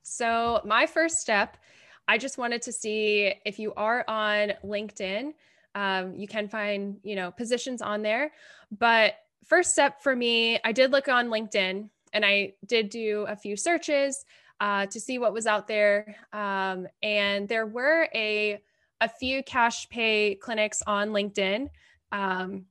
So, 0.01 0.61
my 0.65 0.87
first 0.87 1.19
step, 1.19 1.57
I 2.07 2.17
just 2.17 2.39
wanted 2.39 2.63
to 2.63 2.71
see 2.71 3.35
if 3.45 3.59
you 3.59 3.71
are 3.75 4.03
on 4.07 4.53
LinkedIn 4.65 5.33
um, 5.75 6.15
you 6.15 6.27
can 6.27 6.47
find, 6.47 6.97
you 7.03 7.15
know, 7.15 7.31
positions 7.31 7.81
on 7.81 8.01
there. 8.01 8.31
But 8.77 9.15
first 9.45 9.71
step 9.71 10.01
for 10.01 10.15
me, 10.15 10.59
I 10.63 10.71
did 10.71 10.91
look 10.91 11.07
on 11.07 11.29
LinkedIn 11.29 11.89
and 12.13 12.25
I 12.25 12.53
did 12.65 12.89
do 12.89 13.25
a 13.27 13.35
few 13.35 13.55
searches 13.55 14.25
uh, 14.59 14.85
to 14.87 14.99
see 14.99 15.17
what 15.17 15.33
was 15.33 15.47
out 15.47 15.67
there. 15.67 16.15
Um, 16.31 16.87
and 17.01 17.47
there 17.47 17.67
were 17.67 18.07
a 18.13 18.61
a 19.01 19.09
few 19.09 19.43
cash 19.43 19.89
pay 19.89 20.35
clinics 20.35 20.81
on 20.87 21.09
LinkedIn. 21.09 21.69
Um, 22.13 22.65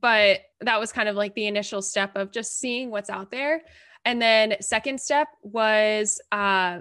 but 0.00 0.40
that 0.62 0.80
was 0.80 0.90
kind 0.90 1.08
of 1.08 1.14
like 1.14 1.34
the 1.34 1.46
initial 1.46 1.80
step 1.80 2.16
of 2.16 2.32
just 2.32 2.58
seeing 2.58 2.90
what's 2.90 3.08
out 3.08 3.30
there. 3.30 3.62
And 4.04 4.20
then 4.20 4.56
second 4.60 5.00
step 5.00 5.28
was 5.42 6.20
uh, 6.32 6.80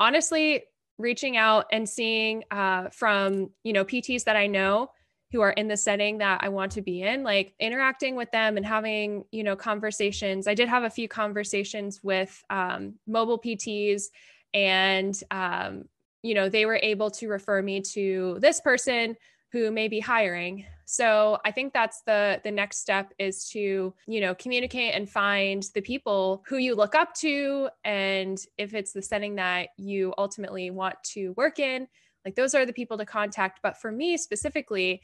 honestly 0.00 0.64
reaching 0.98 1.36
out 1.36 1.66
and 1.70 1.88
seeing 1.88 2.42
uh, 2.50 2.88
from 2.90 3.50
you 3.62 3.72
know 3.72 3.84
PTs 3.84 4.24
that 4.24 4.36
I 4.36 4.46
know 4.46 4.90
who 5.32 5.40
are 5.40 5.50
in 5.50 5.68
the 5.68 5.76
setting 5.76 6.18
that 6.18 6.40
I 6.42 6.48
want 6.48 6.72
to 6.72 6.82
be 6.82 7.02
in, 7.02 7.22
like 7.22 7.54
interacting 7.60 8.16
with 8.16 8.30
them 8.32 8.56
and 8.56 8.66
having, 8.66 9.24
you 9.30 9.44
know, 9.44 9.56
conversations. 9.56 10.48
I 10.48 10.54
did 10.54 10.68
have 10.68 10.82
a 10.82 10.90
few 10.90 11.08
conversations 11.08 12.02
with 12.02 12.42
um, 12.50 12.94
mobile 13.06 13.38
PTs 13.38 14.04
and, 14.52 15.18
um, 15.30 15.84
you 16.22 16.34
know, 16.34 16.48
they 16.48 16.66
were 16.66 16.80
able 16.82 17.10
to 17.12 17.28
refer 17.28 17.62
me 17.62 17.80
to 17.80 18.38
this 18.40 18.60
person 18.60 19.16
who 19.52 19.70
may 19.70 19.88
be 19.88 20.00
hiring. 20.00 20.64
So 20.84 21.38
I 21.44 21.52
think 21.52 21.72
that's 21.72 22.02
the 22.02 22.40
the 22.42 22.50
next 22.50 22.78
step 22.78 23.12
is 23.18 23.48
to, 23.50 23.94
you 24.06 24.20
know, 24.20 24.34
communicate 24.34 24.94
and 24.94 25.08
find 25.08 25.64
the 25.74 25.80
people 25.80 26.42
who 26.46 26.56
you 26.56 26.74
look 26.74 26.94
up 26.94 27.14
to 27.16 27.68
and 27.84 28.38
if 28.58 28.74
it's 28.74 28.92
the 28.92 29.02
setting 29.02 29.36
that 29.36 29.68
you 29.76 30.12
ultimately 30.18 30.70
want 30.70 30.96
to 31.04 31.30
work 31.36 31.60
in, 31.60 31.86
like 32.24 32.34
those 32.34 32.54
are 32.54 32.66
the 32.66 32.72
people 32.72 32.98
to 32.98 33.06
contact. 33.06 33.60
But 33.62 33.80
for 33.80 33.90
me 33.90 34.16
specifically, 34.16 35.02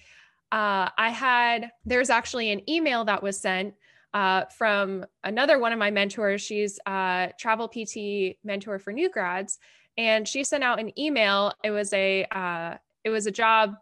uh, 0.52 0.90
I 0.96 1.10
had, 1.10 1.70
there's 1.84 2.10
actually 2.10 2.50
an 2.50 2.68
email 2.70 3.04
that 3.04 3.22
was 3.22 3.40
sent 3.40 3.74
uh, 4.14 4.44
from 4.56 5.04
another 5.24 5.58
one 5.58 5.72
of 5.72 5.78
my 5.78 5.90
mentors. 5.90 6.40
She's 6.40 6.78
a 6.86 7.32
travel 7.38 7.68
PT 7.68 8.38
mentor 8.44 8.78
for 8.78 8.92
new 8.92 9.10
grads. 9.10 9.58
And 9.98 10.28
she 10.28 10.44
sent 10.44 10.62
out 10.62 10.78
an 10.78 10.96
email. 10.98 11.52
It 11.64 11.70
was 11.70 11.92
a, 11.92 12.24
uh, 12.30 12.76
it 13.04 13.10
was 13.10 13.26
a 13.26 13.30
job 13.30 13.74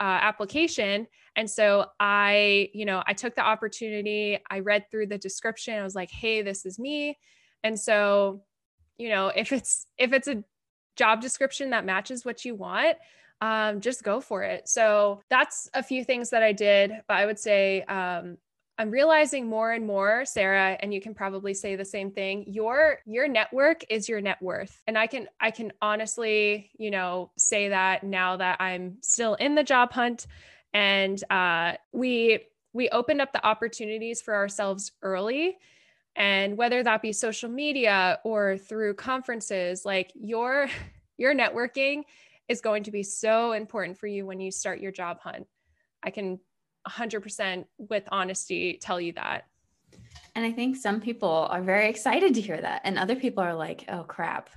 uh, 0.00 0.18
application. 0.22 1.06
And 1.36 1.48
so 1.48 1.86
I, 2.00 2.70
you 2.74 2.84
know, 2.84 3.02
I 3.06 3.12
took 3.12 3.34
the 3.34 3.42
opportunity, 3.42 4.38
I 4.50 4.60
read 4.60 4.90
through 4.90 5.06
the 5.06 5.18
description. 5.18 5.78
I 5.78 5.84
was 5.84 5.94
like, 5.94 6.10
hey, 6.10 6.42
this 6.42 6.66
is 6.66 6.78
me. 6.78 7.18
And 7.62 7.78
so, 7.78 8.42
you 8.98 9.08
know, 9.08 9.28
if 9.28 9.52
it's, 9.52 9.86
if 9.96 10.12
it's 10.12 10.28
a 10.28 10.42
job 10.96 11.20
description 11.20 11.70
that 11.70 11.84
matches 11.84 12.24
what 12.24 12.44
you 12.44 12.54
want, 12.54 12.96
um, 13.40 13.80
just 13.80 14.02
go 14.02 14.20
for 14.20 14.42
it. 14.42 14.68
So 14.68 15.22
that's 15.30 15.70
a 15.74 15.82
few 15.82 16.04
things 16.04 16.30
that 16.30 16.42
I 16.42 16.52
did, 16.52 16.92
but 17.08 17.16
I 17.16 17.26
would 17.26 17.38
say 17.38 17.82
um, 17.82 18.36
I'm 18.80 18.90
realizing 18.90 19.46
more 19.46 19.72
and 19.72 19.86
more, 19.86 20.24
Sarah, 20.24 20.76
and 20.80 20.92
you 20.92 21.02
can 21.02 21.14
probably 21.14 21.52
say 21.52 21.76
the 21.76 21.84
same 21.84 22.10
thing. 22.10 22.44
Your 22.48 22.98
your 23.04 23.28
network 23.28 23.84
is 23.90 24.08
your 24.08 24.22
net 24.22 24.40
worth, 24.40 24.82
and 24.86 24.96
I 24.96 25.06
can 25.06 25.28
I 25.38 25.50
can 25.50 25.72
honestly, 25.82 26.70
you 26.78 26.90
know, 26.90 27.30
say 27.36 27.68
that 27.68 28.04
now 28.04 28.38
that 28.38 28.58
I'm 28.58 28.96
still 29.02 29.34
in 29.34 29.54
the 29.54 29.64
job 29.64 29.92
hunt, 29.92 30.26
and 30.72 31.22
uh, 31.30 31.74
we 31.92 32.46
we 32.72 32.88
opened 32.88 33.20
up 33.20 33.34
the 33.34 33.46
opportunities 33.46 34.22
for 34.22 34.34
ourselves 34.34 34.92
early 35.02 35.58
and 36.16 36.56
whether 36.56 36.82
that 36.82 37.02
be 37.02 37.12
social 37.12 37.48
media 37.48 38.18
or 38.24 38.58
through 38.58 38.94
conferences 38.94 39.84
like 39.84 40.12
your 40.14 40.68
your 41.18 41.34
networking 41.34 42.02
is 42.48 42.60
going 42.60 42.82
to 42.82 42.90
be 42.90 43.02
so 43.02 43.52
important 43.52 43.98
for 43.98 44.06
you 44.06 44.26
when 44.26 44.40
you 44.40 44.50
start 44.50 44.80
your 44.80 44.92
job 44.92 45.18
hunt 45.20 45.46
i 46.02 46.10
can 46.10 46.38
100% 46.88 47.66
with 47.76 48.04
honesty 48.10 48.78
tell 48.80 49.00
you 49.00 49.12
that 49.12 49.44
and 50.34 50.44
i 50.44 50.50
think 50.50 50.76
some 50.76 51.00
people 51.00 51.46
are 51.50 51.62
very 51.62 51.88
excited 51.88 52.34
to 52.34 52.40
hear 52.40 52.60
that 52.60 52.80
and 52.84 52.98
other 52.98 53.16
people 53.16 53.44
are 53.44 53.54
like 53.54 53.84
oh 53.88 54.02
crap 54.02 54.50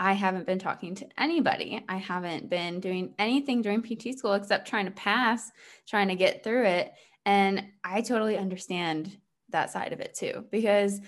I 0.00 0.14
haven't 0.14 0.46
been 0.46 0.58
talking 0.58 0.94
to 0.94 1.06
anybody. 1.18 1.84
I 1.86 1.98
haven't 1.98 2.48
been 2.48 2.80
doing 2.80 3.12
anything 3.18 3.60
during 3.60 3.82
PT 3.82 4.16
school 4.18 4.32
except 4.32 4.66
trying 4.66 4.86
to 4.86 4.92
pass, 4.92 5.52
trying 5.86 6.08
to 6.08 6.14
get 6.14 6.42
through 6.42 6.64
it. 6.64 6.94
And 7.26 7.66
I 7.84 8.00
totally 8.00 8.38
understand 8.38 9.14
that 9.52 9.70
side 9.70 9.92
of 9.92 10.00
it 10.00 10.14
too, 10.14 10.44
because 10.50 11.00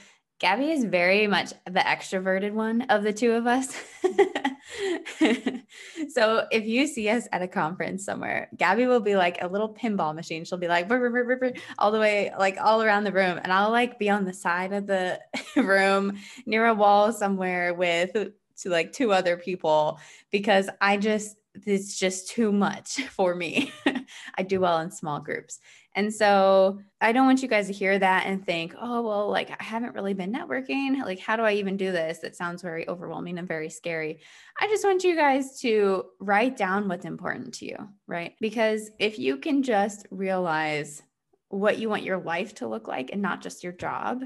Gabby 0.42 0.72
is 0.72 0.84
very 0.84 1.28
much 1.28 1.52
the 1.66 1.78
extroverted 1.78 2.52
one 2.52 2.82
of 2.82 3.04
the 3.04 3.12
two 3.12 3.30
of 3.30 3.46
us. 3.46 3.80
so 6.12 6.46
if 6.50 6.66
you 6.66 6.88
see 6.88 7.08
us 7.08 7.28
at 7.30 7.42
a 7.42 7.48
conference 7.48 8.04
somewhere, 8.04 8.50
Gabby 8.56 8.86
will 8.86 8.98
be 8.98 9.14
like 9.14 9.40
a 9.40 9.46
little 9.46 9.72
pinball 9.72 10.16
machine. 10.16 10.44
She'll 10.44 10.58
be 10.58 10.66
like 10.66 10.88
burr, 10.88 11.10
burr, 11.10 11.36
burr, 11.36 11.52
all 11.78 11.92
the 11.92 12.00
way, 12.00 12.32
like 12.36 12.58
all 12.60 12.82
around 12.82 13.04
the 13.04 13.12
room. 13.12 13.38
And 13.40 13.52
I'll 13.52 13.70
like 13.70 14.00
be 14.00 14.10
on 14.10 14.24
the 14.24 14.32
side 14.32 14.72
of 14.72 14.88
the 14.88 15.20
room 15.56 16.18
near 16.44 16.66
a 16.66 16.74
wall 16.74 17.12
somewhere 17.12 17.72
with 17.72 18.12
to 18.12 18.68
like 18.68 18.92
two 18.92 19.12
other 19.12 19.36
people 19.36 20.00
because 20.32 20.68
I 20.80 20.96
just, 20.96 21.36
it's 21.66 21.96
just 21.96 22.30
too 22.30 22.50
much 22.50 22.94
for 23.10 23.36
me. 23.36 23.72
I 24.36 24.42
do 24.42 24.60
well 24.60 24.78
in 24.80 24.90
small 24.90 25.20
groups. 25.20 25.58
And 25.94 26.12
so 26.12 26.80
I 27.00 27.12
don't 27.12 27.26
want 27.26 27.42
you 27.42 27.48
guys 27.48 27.66
to 27.66 27.72
hear 27.72 27.98
that 27.98 28.26
and 28.26 28.44
think, 28.44 28.74
oh, 28.80 29.02
well, 29.02 29.30
like 29.30 29.50
I 29.50 29.62
haven't 29.62 29.94
really 29.94 30.14
been 30.14 30.32
networking. 30.32 31.02
Like, 31.04 31.18
how 31.18 31.36
do 31.36 31.42
I 31.42 31.52
even 31.54 31.76
do 31.76 31.92
this? 31.92 32.18
That 32.18 32.36
sounds 32.36 32.62
very 32.62 32.88
overwhelming 32.88 33.38
and 33.38 33.46
very 33.46 33.68
scary. 33.68 34.20
I 34.58 34.68
just 34.68 34.84
want 34.84 35.04
you 35.04 35.16
guys 35.16 35.60
to 35.60 36.06
write 36.18 36.56
down 36.56 36.88
what's 36.88 37.04
important 37.04 37.54
to 37.54 37.66
you, 37.66 37.88
right? 38.06 38.34
Because 38.40 38.90
if 38.98 39.18
you 39.18 39.36
can 39.36 39.62
just 39.62 40.06
realize 40.10 41.02
what 41.50 41.78
you 41.78 41.90
want 41.90 42.02
your 42.02 42.18
life 42.18 42.54
to 42.54 42.66
look 42.66 42.88
like 42.88 43.10
and 43.12 43.20
not 43.20 43.42
just 43.42 43.62
your 43.62 43.74
job, 43.74 44.22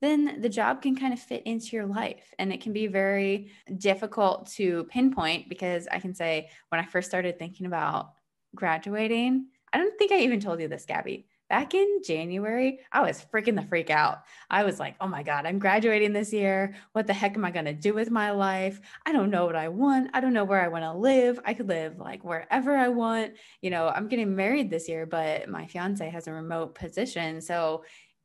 then 0.00 0.40
the 0.40 0.48
job 0.48 0.82
can 0.82 0.96
kind 0.96 1.12
of 1.14 1.20
fit 1.20 1.44
into 1.44 1.76
your 1.76 1.86
life. 1.86 2.34
And 2.38 2.52
it 2.52 2.60
can 2.60 2.72
be 2.72 2.88
very 2.88 3.52
difficult 3.78 4.50
to 4.56 4.84
pinpoint 4.90 5.48
because 5.48 5.86
I 5.90 6.00
can 6.00 6.14
say 6.14 6.50
when 6.68 6.80
I 6.80 6.84
first 6.84 7.08
started 7.08 7.38
thinking 7.38 7.66
about 7.66 8.10
graduating, 8.54 9.46
I 9.72 9.78
don't 9.78 9.96
think 9.98 10.12
I 10.12 10.20
even 10.20 10.40
told 10.40 10.60
you 10.60 10.68
this, 10.68 10.86
Gabby. 10.86 11.26
Back 11.50 11.74
in 11.74 12.00
January, 12.02 12.80
I 12.90 13.02
was 13.02 13.24
freaking 13.32 13.54
the 13.54 13.66
freak 13.66 13.90
out. 13.90 14.22
I 14.50 14.64
was 14.64 14.80
like, 14.80 14.96
oh 15.00 15.06
my 15.06 15.22
God, 15.22 15.44
I'm 15.44 15.58
graduating 15.58 16.12
this 16.12 16.32
year. 16.32 16.74
What 16.92 17.06
the 17.06 17.12
heck 17.12 17.36
am 17.36 17.44
I 17.44 17.50
going 17.50 17.66
to 17.66 17.74
do 17.74 17.92
with 17.92 18.10
my 18.10 18.30
life? 18.30 18.80
I 19.04 19.12
don't 19.12 19.30
know 19.30 19.44
what 19.44 19.54
I 19.54 19.68
want. 19.68 20.10
I 20.14 20.20
don't 20.20 20.32
know 20.32 20.44
where 20.44 20.62
I 20.62 20.68
want 20.68 20.84
to 20.84 20.92
live. 20.92 21.38
I 21.44 21.52
could 21.52 21.68
live 21.68 21.98
like 21.98 22.24
wherever 22.24 22.74
I 22.76 22.88
want. 22.88 23.34
You 23.60 23.70
know, 23.70 23.88
I'm 23.88 24.08
getting 24.08 24.34
married 24.34 24.70
this 24.70 24.88
year, 24.88 25.06
but 25.06 25.48
my 25.48 25.66
fiance 25.66 26.08
has 26.08 26.26
a 26.26 26.32
remote 26.32 26.74
position. 26.74 27.40
So 27.42 27.84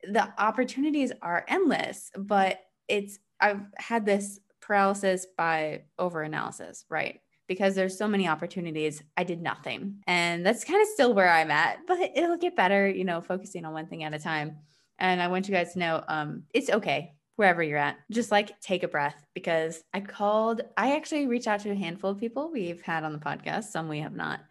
the 0.09 0.31
opportunities 0.41 1.11
are 1.21 1.45
endless, 1.49 2.11
but 2.17 2.59
it's, 2.87 3.19
I've 3.41 3.65
had 3.77 4.05
this 4.05 4.39
paralysis 4.61 5.27
by 5.37 5.81
over 5.97 6.21
analysis, 6.21 6.85
right? 6.89 7.19
Because 7.49 7.75
there's 7.75 7.97
so 7.97 8.07
many 8.07 8.27
opportunities. 8.27 9.03
I 9.17 9.25
did 9.25 9.41
nothing. 9.41 9.95
And 10.07 10.45
that's 10.45 10.63
kind 10.63 10.81
of 10.81 10.87
still 10.87 11.13
where 11.13 11.29
I'm 11.29 11.51
at, 11.51 11.79
but 11.87 11.99
it'll 12.15 12.37
get 12.37 12.55
better, 12.55 12.87
you 12.87 13.03
know, 13.03 13.19
focusing 13.19 13.65
on 13.65 13.73
one 13.73 13.87
thing 13.87 14.05
at 14.05 14.13
a 14.13 14.19
time. 14.19 14.59
And 14.99 15.21
I 15.21 15.27
want 15.27 15.49
you 15.49 15.53
guys 15.53 15.73
to 15.73 15.79
know 15.79 16.03
um, 16.07 16.43
it's 16.53 16.69
okay 16.69 17.13
wherever 17.35 17.63
you're 17.63 17.77
at. 17.77 17.97
Just 18.11 18.31
like 18.31 18.59
take 18.61 18.83
a 18.83 18.87
breath 18.87 19.25
because 19.33 19.81
I 19.93 20.01
called, 20.01 20.61
I 20.77 20.95
actually 20.95 21.27
reached 21.27 21.47
out 21.47 21.61
to 21.61 21.71
a 21.71 21.75
handful 21.75 22.11
of 22.11 22.19
people 22.19 22.51
we've 22.51 22.81
had 22.81 23.03
on 23.03 23.13
the 23.13 23.19
podcast, 23.19 23.65
some 23.65 23.89
we 23.89 23.99
have 23.99 24.15
not. 24.15 24.41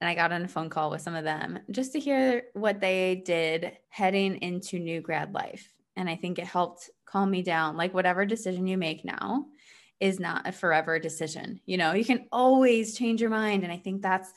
And 0.00 0.08
I 0.08 0.14
got 0.14 0.32
on 0.32 0.42
a 0.42 0.48
phone 0.48 0.70
call 0.70 0.90
with 0.90 1.02
some 1.02 1.14
of 1.14 1.24
them 1.24 1.58
just 1.70 1.92
to 1.92 2.00
hear 2.00 2.44
what 2.54 2.80
they 2.80 3.22
did 3.24 3.72
heading 3.88 4.36
into 4.36 4.78
new 4.78 5.00
grad 5.00 5.34
life. 5.34 5.72
And 5.96 6.08
I 6.08 6.16
think 6.16 6.38
it 6.38 6.46
helped 6.46 6.90
calm 7.04 7.30
me 7.30 7.42
down. 7.42 7.76
Like, 7.76 7.92
whatever 7.92 8.24
decision 8.24 8.66
you 8.68 8.78
make 8.78 9.04
now, 9.04 9.46
is 10.00 10.20
not 10.20 10.46
a 10.46 10.52
forever 10.52 10.98
decision. 10.98 11.60
You 11.66 11.76
know, 11.76 11.92
you 11.92 12.04
can 12.04 12.26
always 12.30 12.96
change 12.96 13.20
your 13.20 13.30
mind. 13.30 13.64
And 13.64 13.72
I 13.72 13.78
think 13.78 14.02
that's 14.02 14.30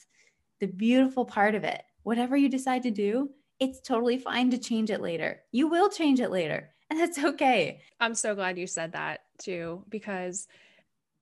the 0.60 0.68
beautiful 0.68 1.26
part 1.26 1.56
of 1.56 1.64
it. 1.64 1.84
Whatever 2.04 2.36
you 2.36 2.50
decide 2.50 2.84
to 2.84 2.92
do, 2.92 3.30
it's 3.60 3.80
totally 3.80 4.18
fine 4.18 4.50
to 4.52 4.58
change 4.58 4.90
it 4.90 5.02
later. 5.02 5.42
You 5.52 5.68
will 5.68 5.90
change 5.90 6.20
it 6.20 6.32
later, 6.32 6.72
and 6.90 7.00
that's 7.00 7.20
okay. 7.20 7.82
I'm 8.00 8.16
so 8.16 8.34
glad 8.34 8.58
you 8.58 8.66
said 8.66 8.94
that 8.94 9.22
too, 9.38 9.86
because 9.88 10.48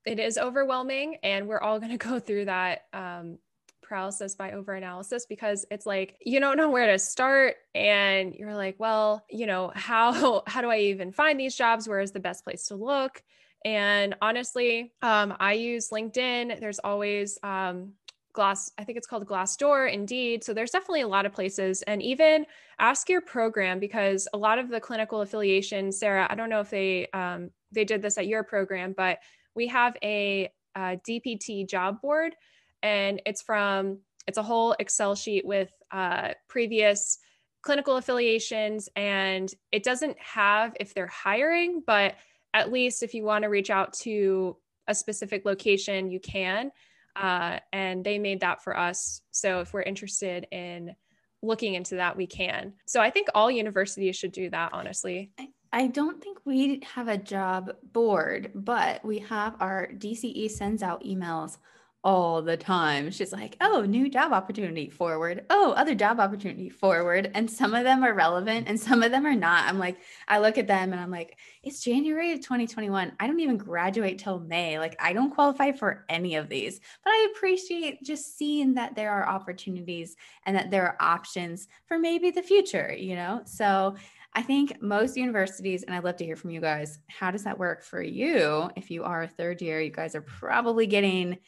it 0.06 0.18
is 0.18 0.38
overwhelming, 0.38 1.16
and 1.22 1.46
we're 1.46 1.60
all 1.60 1.78
going 1.78 1.90
to 1.96 1.98
go 1.98 2.18
through 2.18 2.46
that 2.46 2.86
um, 2.94 3.38
paralysis 3.82 4.34
by 4.36 4.52
overanalysis 4.52 5.22
because 5.28 5.66
it's 5.70 5.84
like 5.84 6.16
you 6.24 6.40
don't 6.40 6.56
know 6.56 6.70
where 6.70 6.86
to 6.86 6.98
start 6.98 7.56
and 7.74 8.36
you're 8.36 8.54
like 8.54 8.76
well 8.78 9.24
you 9.28 9.46
know 9.46 9.72
how 9.74 10.44
how 10.46 10.60
do 10.60 10.70
i 10.70 10.78
even 10.78 11.10
find 11.10 11.40
these 11.40 11.56
jobs 11.56 11.88
where 11.88 11.98
is 11.98 12.12
the 12.12 12.20
best 12.20 12.44
place 12.44 12.68
to 12.68 12.76
look 12.76 13.20
and 13.64 14.14
honestly, 14.22 14.92
um, 15.02 15.34
I 15.38 15.54
use 15.54 15.90
LinkedIn. 15.90 16.60
There's 16.60 16.78
always 16.78 17.38
um, 17.42 17.92
Glass, 18.32 18.70
I 18.78 18.84
think 18.84 18.96
it's 18.96 19.06
called 19.06 19.26
Glassdoor, 19.26 19.92
Indeed. 19.92 20.44
So 20.44 20.54
there's 20.54 20.70
definitely 20.70 21.00
a 21.00 21.08
lot 21.08 21.26
of 21.26 21.32
places. 21.32 21.82
And 21.82 22.00
even 22.00 22.46
ask 22.78 23.08
your 23.08 23.20
program 23.20 23.80
because 23.80 24.28
a 24.32 24.38
lot 24.38 24.58
of 24.58 24.68
the 24.68 24.80
clinical 24.80 25.20
affiliations, 25.22 25.98
Sarah, 25.98 26.28
I 26.30 26.36
don't 26.36 26.48
know 26.48 26.60
if 26.60 26.70
they 26.70 27.08
um, 27.12 27.50
they 27.72 27.84
did 27.84 28.02
this 28.02 28.18
at 28.18 28.26
your 28.26 28.44
program, 28.44 28.94
but 28.96 29.18
we 29.54 29.66
have 29.68 29.96
a, 30.02 30.48
a 30.76 31.00
DPT 31.08 31.68
job 31.68 32.00
board, 32.00 32.34
and 32.82 33.20
it's 33.26 33.42
from 33.42 33.98
it's 34.26 34.38
a 34.38 34.42
whole 34.42 34.76
Excel 34.78 35.16
sheet 35.16 35.44
with 35.44 35.70
uh, 35.90 36.34
previous 36.48 37.18
clinical 37.62 37.96
affiliations, 37.96 38.88
and 38.94 39.52
it 39.72 39.82
doesn't 39.82 40.16
have 40.18 40.76
if 40.78 40.94
they're 40.94 41.08
hiring, 41.08 41.82
but 41.84 42.14
at 42.54 42.72
least 42.72 43.02
if 43.02 43.14
you 43.14 43.24
want 43.24 43.42
to 43.42 43.48
reach 43.48 43.70
out 43.70 43.92
to 43.92 44.56
a 44.88 44.94
specific 44.94 45.44
location, 45.44 46.10
you 46.10 46.20
can. 46.20 46.70
Uh, 47.16 47.58
and 47.72 48.04
they 48.04 48.18
made 48.18 48.40
that 48.40 48.62
for 48.62 48.76
us. 48.76 49.22
So 49.30 49.60
if 49.60 49.72
we're 49.72 49.82
interested 49.82 50.46
in 50.50 50.94
looking 51.42 51.74
into 51.74 51.96
that, 51.96 52.16
we 52.16 52.26
can. 52.26 52.74
So 52.86 53.00
I 53.00 53.10
think 53.10 53.28
all 53.34 53.50
universities 53.50 54.16
should 54.16 54.32
do 54.32 54.50
that, 54.50 54.70
honestly. 54.72 55.32
I, 55.38 55.48
I 55.72 55.86
don't 55.88 56.22
think 56.22 56.38
we 56.44 56.82
have 56.94 57.08
a 57.08 57.16
job 57.16 57.72
board, 57.92 58.50
but 58.54 59.04
we 59.04 59.20
have 59.20 59.56
our 59.60 59.88
DCE 59.88 60.50
sends 60.50 60.82
out 60.82 61.04
emails 61.04 61.58
all 62.02 62.40
the 62.40 62.56
time. 62.56 63.10
She's 63.10 63.32
like, 63.32 63.56
oh, 63.60 63.82
new 63.82 64.08
job 64.08 64.32
opportunity 64.32 64.88
forward. 64.88 65.44
Oh, 65.50 65.72
other 65.72 65.94
job 65.94 66.18
opportunity 66.18 66.70
forward. 66.70 67.30
And 67.34 67.50
some 67.50 67.74
of 67.74 67.84
them 67.84 68.02
are 68.02 68.14
relevant 68.14 68.68
and 68.68 68.80
some 68.80 69.02
of 69.02 69.10
them 69.10 69.26
are 69.26 69.34
not. 69.34 69.68
I'm 69.68 69.78
like, 69.78 69.98
I 70.26 70.38
look 70.38 70.56
at 70.56 70.66
them 70.66 70.92
and 70.92 71.00
I'm 71.00 71.10
like, 71.10 71.36
it's 71.62 71.84
January 71.84 72.32
of 72.32 72.40
2021. 72.40 73.12
I 73.20 73.26
don't 73.26 73.40
even 73.40 73.58
graduate 73.58 74.18
till 74.18 74.40
May. 74.40 74.78
Like, 74.78 74.96
I 74.98 75.12
don't 75.12 75.34
qualify 75.34 75.72
for 75.72 76.06
any 76.08 76.36
of 76.36 76.48
these, 76.48 76.80
but 77.04 77.10
I 77.10 77.32
appreciate 77.34 78.02
just 78.02 78.38
seeing 78.38 78.74
that 78.74 78.94
there 78.94 79.12
are 79.12 79.28
opportunities 79.28 80.16
and 80.46 80.56
that 80.56 80.70
there 80.70 80.86
are 80.86 80.96
options 81.00 81.68
for 81.84 81.98
maybe 81.98 82.30
the 82.30 82.42
future, 82.42 82.94
you 82.96 83.14
know? 83.14 83.42
So, 83.44 83.96
I 84.32 84.42
think 84.42 84.80
most 84.80 85.16
universities, 85.16 85.82
and 85.82 85.92
I'd 85.92 86.04
love 86.04 86.16
to 86.18 86.24
hear 86.24 86.36
from 86.36 86.50
you 86.50 86.60
guys, 86.60 87.00
how 87.08 87.32
does 87.32 87.42
that 87.42 87.58
work 87.58 87.82
for 87.82 88.00
you? 88.00 88.70
If 88.76 88.88
you 88.88 89.02
are 89.02 89.22
a 89.22 89.28
third 89.28 89.60
year, 89.60 89.80
you 89.80 89.90
guys 89.90 90.14
are 90.14 90.20
probably 90.20 90.86
getting 90.86 91.38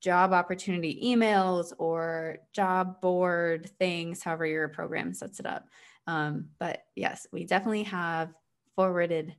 job 0.00 0.32
opportunity 0.32 1.00
emails 1.04 1.72
or 1.78 2.38
job 2.52 3.00
board 3.00 3.70
things, 3.78 4.22
however 4.22 4.46
your 4.46 4.68
program 4.68 5.14
sets 5.14 5.40
it 5.40 5.46
up. 5.46 5.66
Um, 6.06 6.46
but 6.58 6.82
yes, 6.94 7.26
we 7.32 7.44
definitely 7.44 7.84
have 7.84 8.32
forwarded 8.76 9.34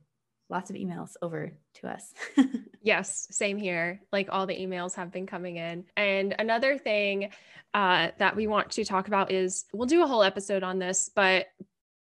lots 0.50 0.70
of 0.70 0.76
emails 0.76 1.12
over 1.22 1.52
to 1.74 1.88
us. 1.88 2.12
yes, 2.82 3.26
same 3.30 3.56
here. 3.56 4.02
Like 4.12 4.28
all 4.30 4.46
the 4.46 4.56
emails 4.56 4.94
have 4.96 5.12
been 5.12 5.26
coming 5.26 5.56
in. 5.56 5.84
And 5.96 6.34
another 6.38 6.76
thing 6.76 7.30
uh, 7.72 8.08
that 8.18 8.36
we 8.36 8.46
want 8.46 8.70
to 8.72 8.84
talk 8.84 9.08
about 9.08 9.30
is 9.30 9.64
we'll 9.72 9.86
do 9.86 10.02
a 10.02 10.06
whole 10.06 10.22
episode 10.22 10.62
on 10.62 10.78
this, 10.78 11.10
but 11.14 11.46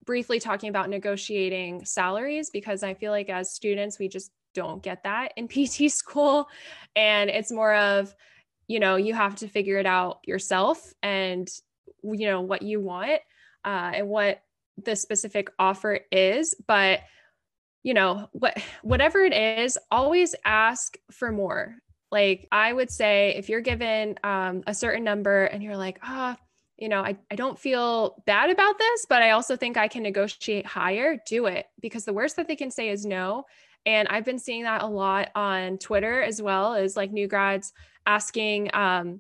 briefly 0.06 0.40
talking 0.40 0.70
about 0.70 0.90
negotiating 0.90 1.86
salaries 1.86 2.50
because 2.50 2.82
I 2.82 2.94
feel 2.94 3.12
like 3.12 3.30
as 3.30 3.54
students, 3.54 4.00
we 4.00 4.08
just 4.08 4.32
don't 4.54 4.82
get 4.82 5.04
that 5.04 5.34
in 5.36 5.48
PT 5.50 5.92
school. 5.92 6.48
And 6.96 7.30
it's 7.30 7.52
more 7.52 7.76
of, 7.76 8.16
you 8.68 8.80
know 8.80 8.96
you 8.96 9.14
have 9.14 9.36
to 9.36 9.48
figure 9.48 9.78
it 9.78 9.86
out 9.86 10.20
yourself 10.24 10.94
and 11.02 11.50
you 12.04 12.28
know 12.28 12.42
what 12.42 12.62
you 12.62 12.80
want 12.80 13.22
uh, 13.66 13.92
and 13.96 14.08
what 14.08 14.42
the 14.84 14.96
specific 14.96 15.50
offer 15.58 16.00
is 16.12 16.54
but 16.68 17.02
you 17.84 17.94
know 17.94 18.28
what 18.34 18.58
whatever 18.82 19.24
it 19.24 19.34
is 19.34 19.78
always 19.90 20.36
ask 20.46 20.98
for 21.12 21.32
more. 21.32 21.76
Like 22.10 22.48
i 22.54 22.72
would 22.72 22.90
say 22.90 23.36
if 23.36 23.50
you're 23.50 23.60
given 23.60 24.18
um, 24.24 24.64
a 24.66 24.74
certain 24.74 25.04
number 25.04 25.44
and 25.46 25.62
you're 25.62 25.76
like 25.76 26.00
ah 26.04 26.38
oh, 26.38 26.44
you 26.78 26.88
know 26.88 27.02
I, 27.02 27.18
I 27.30 27.36
don't 27.36 27.60
feel 27.60 28.24
bad 28.26 28.50
about 28.50 28.78
this 28.78 29.06
but 29.10 29.22
i 29.22 29.32
also 29.32 29.58
think 29.58 29.76
i 29.76 29.90
can 29.90 30.04
negotiate 30.04 30.66
higher 30.66 31.18
do 31.28 31.48
it 31.48 31.66
because 31.82 32.06
the 32.06 32.14
worst 32.14 32.38
that 32.38 32.48
they 32.48 32.56
can 32.56 32.72
say 32.72 32.88
is 32.90 33.06
no 33.06 33.44
and 33.88 34.08
i've 34.10 34.24
been 34.24 34.38
seeing 34.38 34.64
that 34.64 34.84
a 34.84 34.88
lot 34.88 35.30
on 35.34 35.80
twitter 35.80 36.22
as 36.22 36.40
well 36.40 36.76
as 36.76 36.96
like 36.96 37.12
new 37.12 37.28
grads 37.28 37.74
asking 38.06 38.70
um, 38.74 39.20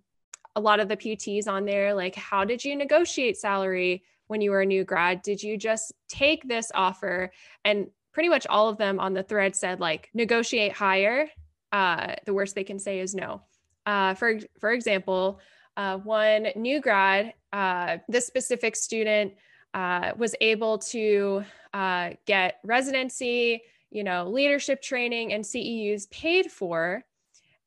a 0.57 0.59
lot 0.59 0.79
of 0.79 0.87
the 0.87 0.97
PTs 0.97 1.47
on 1.47 1.65
there, 1.65 1.93
like, 1.93 2.15
how 2.15 2.43
did 2.43 2.65
you 2.65 2.75
negotiate 2.75 3.37
salary 3.37 4.03
when 4.25 4.41
you 4.41 4.49
were 4.49 4.61
a 4.61 4.65
new 4.65 4.83
grad? 4.83 5.21
Did 5.21 5.43
you 5.43 5.55
just 5.55 5.93
take 6.09 6.47
this 6.47 6.71
offer? 6.73 7.31
And 7.63 7.87
pretty 8.11 8.27
much 8.27 8.47
all 8.47 8.67
of 8.67 8.77
them 8.77 8.99
on 8.99 9.13
the 9.13 9.21
thread 9.21 9.55
said, 9.55 9.79
like, 9.79 10.09
negotiate 10.15 10.71
higher. 10.71 11.27
Uh, 11.71 12.15
the 12.25 12.33
worst 12.33 12.55
they 12.55 12.63
can 12.63 12.79
say 12.79 12.99
is 12.99 13.13
no. 13.13 13.43
Uh, 13.85 14.15
for 14.15 14.39
for 14.59 14.71
example, 14.71 15.39
uh, 15.77 15.97
one 15.97 16.47
new 16.55 16.81
grad, 16.81 17.35
uh, 17.53 17.97
this 18.09 18.25
specific 18.25 18.75
student 18.75 19.33
uh, 19.75 20.11
was 20.17 20.33
able 20.41 20.79
to 20.79 21.43
uh, 21.73 22.11
get 22.25 22.59
residency, 22.63 23.61
you 23.91 24.03
know, 24.03 24.29
leadership 24.29 24.81
training 24.81 25.33
and 25.33 25.43
CEUs 25.43 26.09
paid 26.09 26.51
for. 26.51 27.03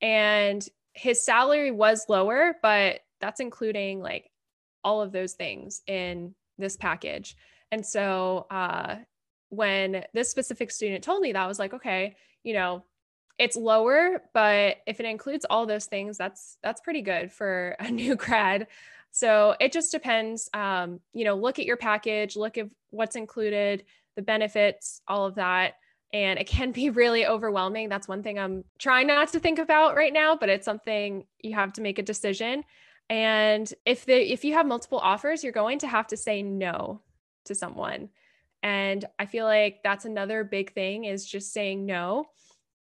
And 0.03 0.67
his 0.93 1.23
salary 1.23 1.71
was 1.71 2.07
lower, 2.09 2.57
but 2.63 3.01
that's 3.21 3.41
including 3.41 4.01
like 4.01 4.31
all 4.83 5.03
of 5.03 5.13
those 5.13 5.35
things 5.35 5.83
in 5.87 6.35
this 6.59 6.77
package. 6.77 7.37
And 7.71 7.85
so 7.85 8.47
uh, 8.51 8.97
when 9.51 10.05
this 10.15 10.31
specific 10.31 10.71
student 10.71 11.05
told 11.05 11.23
me 11.23 11.33
that, 11.33 11.43
I 11.43 11.47
was 11.47 11.59
like, 11.59 11.75
okay, 11.75 12.17
you 12.43 12.55
know, 12.55 12.85
it's 13.39 13.57
lower, 13.57 14.23
but 14.35 14.79
if 14.87 15.01
it 15.01 15.07
includes 15.07 15.47
all 15.49 15.65
those 15.65 15.87
things, 15.87 16.19
that's 16.19 16.59
that's 16.63 16.83
pretty 16.83 17.01
good 17.01 17.33
for 17.33 17.77
a 17.81 17.91
new 17.91 18.15
grad. 18.17 18.67
So 19.13 19.57
it 19.61 19.73
just 19.73 19.91
depends. 19.91 20.49
Um, 20.53 21.01
you 21.13 21.25
know, 21.25 21.35
look 21.35 21.59
at 21.59 21.65
your 21.65 21.77
package, 21.77 22.37
look 22.37 22.59
at 22.59 22.69
what's 22.91 23.17
included, 23.17 23.85
the 24.17 24.23
benefits, 24.23 25.01
all 25.09 25.27
of 25.27 25.37
that. 25.37 25.75
And 26.13 26.39
it 26.39 26.47
can 26.47 26.73
be 26.73 26.91
really 26.91 27.27
overwhelming. 27.27 27.89
That's 27.89 28.09
one 28.09 28.23
thing 28.23 28.39
I'm 28.39 28.65
trying 28.79 29.07
not 29.07 29.33
to 29.33 29.41
think 29.41 29.59
about 29.59 29.97
right 29.97 30.13
now, 30.13 30.37
but 30.37 30.49
it's 30.49 30.65
something 30.65 31.25
you 31.41 31.55
have 31.55 31.73
to 31.75 31.81
make 31.81 31.99
a 31.99 32.03
decision. 32.03 32.65
And 33.09 33.73
if 33.85 34.05
the 34.07 34.33
if 34.33 34.45
you 34.45 34.55
have 34.55 34.67
multiple 34.67 34.99
offers, 34.99 35.43
you're 35.43 35.53
going 35.53 35.81
to 35.81 35.89
have 35.89 36.07
to 36.09 36.17
say 36.17 36.43
no 36.43 37.01
to 37.47 37.55
someone. 37.55 38.09
And 38.63 39.05
I 39.19 39.27
feel 39.27 39.47
like 39.47 39.81
that's 39.83 40.05
another 40.05 40.45
big 40.45 40.73
thing 40.73 41.05
is 41.05 41.27
just 41.27 41.53
saying 41.53 41.87
no. 41.87 42.27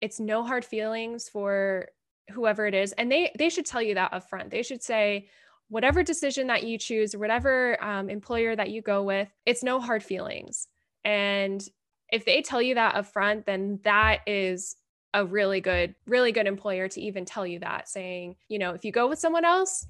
It's 0.01 0.21
no 0.21 0.45
hard 0.45 0.65
feelings 0.65 1.29
for 1.29 1.89
whoever 2.31 2.67
it 2.67 2.75
is. 2.75 2.93
And 2.93 3.11
they 3.11 3.33
they 3.39 3.49
should 3.49 3.67
tell 3.67 3.83
you 3.83 3.95
that 3.95 4.13
up 4.13 4.29
front. 4.29 4.51
They 4.51 4.63
should 4.63 4.83
say, 4.83 5.29
whatever 5.69 6.03
decision 6.03 6.49
that 6.49 6.65
you 6.65 6.77
choose, 6.77 7.17
whatever 7.17 7.83
um, 7.83 8.11
employer 8.11 8.55
that 8.55 8.71
you 8.71 8.83
go 8.83 9.03
with, 9.03 9.29
it's 9.47 9.63
no 9.63 9.81
hard 9.81 10.03
feelings. 10.03 10.69
And 11.05 11.67
if 12.13 12.25
they 12.27 12.43
tell 12.43 12.63
you 12.63 12.77
that 12.77 12.95
up 12.95 13.07
front, 13.07 13.47
then 13.47 13.81
that 13.83 14.21
is 14.27 14.77
a 15.15 15.25
really 15.25 15.61
good, 15.61 15.95
really 16.07 16.31
good 16.31 16.47
employer 16.47 16.87
to 16.89 17.01
even 17.01 17.25
tell 17.25 17.47
you 17.47 17.59
that, 17.61 17.89
saying, 17.89 18.37
you 18.49 18.59
know, 18.59 18.73
if 18.73 18.85
you 18.85 18.93
go 18.93 19.09
with 19.09 19.19
someone 19.19 19.45
else, 19.45 19.87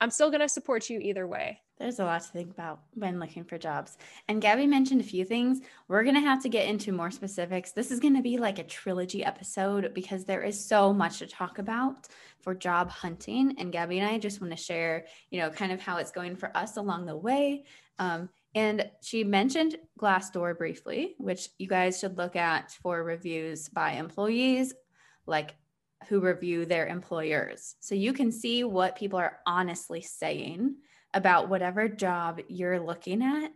I'm 0.00 0.10
still 0.10 0.30
going 0.30 0.40
to 0.40 0.48
support 0.48 0.88
you 0.88 0.98
either 1.00 1.26
way. 1.26 1.60
There's 1.78 1.98
a 1.98 2.04
lot 2.04 2.22
to 2.22 2.28
think 2.28 2.50
about 2.50 2.80
when 2.94 3.20
looking 3.20 3.44
for 3.44 3.58
jobs. 3.58 3.98
And 4.28 4.40
Gabby 4.40 4.66
mentioned 4.66 5.02
a 5.02 5.04
few 5.04 5.24
things. 5.26 5.60
We're 5.88 6.04
going 6.04 6.14
to 6.14 6.22
have 6.22 6.42
to 6.44 6.48
get 6.48 6.68
into 6.68 6.90
more 6.90 7.10
specifics. 7.10 7.72
This 7.72 7.90
is 7.90 8.00
going 8.00 8.16
to 8.16 8.22
be 8.22 8.38
like 8.38 8.58
a 8.58 8.64
trilogy 8.64 9.24
episode 9.24 9.92
because 9.92 10.24
there 10.24 10.42
is 10.42 10.62
so 10.62 10.94
much 10.94 11.18
to 11.18 11.26
talk 11.26 11.58
about 11.58 12.08
for 12.40 12.54
job 12.54 12.88
hunting. 12.88 13.56
And 13.58 13.72
Gabby 13.72 13.98
and 13.98 14.08
I 14.08 14.18
just 14.18 14.40
want 14.40 14.56
to 14.56 14.62
share, 14.62 15.04
you 15.30 15.40
know, 15.40 15.50
kind 15.50 15.70
of 15.70 15.80
how 15.80 15.98
it's 15.98 16.12
going 16.12 16.36
for 16.36 16.56
us 16.56 16.78
along 16.78 17.06
the 17.06 17.16
way. 17.16 17.64
Um, 17.98 18.30
and 18.54 18.90
she 19.02 19.24
mentioned 19.24 19.76
Glassdoor 20.00 20.56
briefly, 20.56 21.14
which 21.18 21.48
you 21.58 21.68
guys 21.68 21.98
should 21.98 22.16
look 22.16 22.36
at 22.36 22.72
for 22.82 23.02
reviews 23.02 23.68
by 23.68 23.92
employees, 23.92 24.72
like 25.26 25.54
who 26.08 26.20
review 26.20 26.64
their 26.64 26.86
employers. 26.86 27.76
So 27.80 27.94
you 27.94 28.12
can 28.12 28.30
see 28.30 28.64
what 28.64 28.96
people 28.96 29.18
are 29.18 29.38
honestly 29.46 30.00
saying 30.00 30.76
about 31.14 31.48
whatever 31.48 31.88
job 31.88 32.40
you're 32.48 32.80
looking 32.80 33.22
at. 33.22 33.50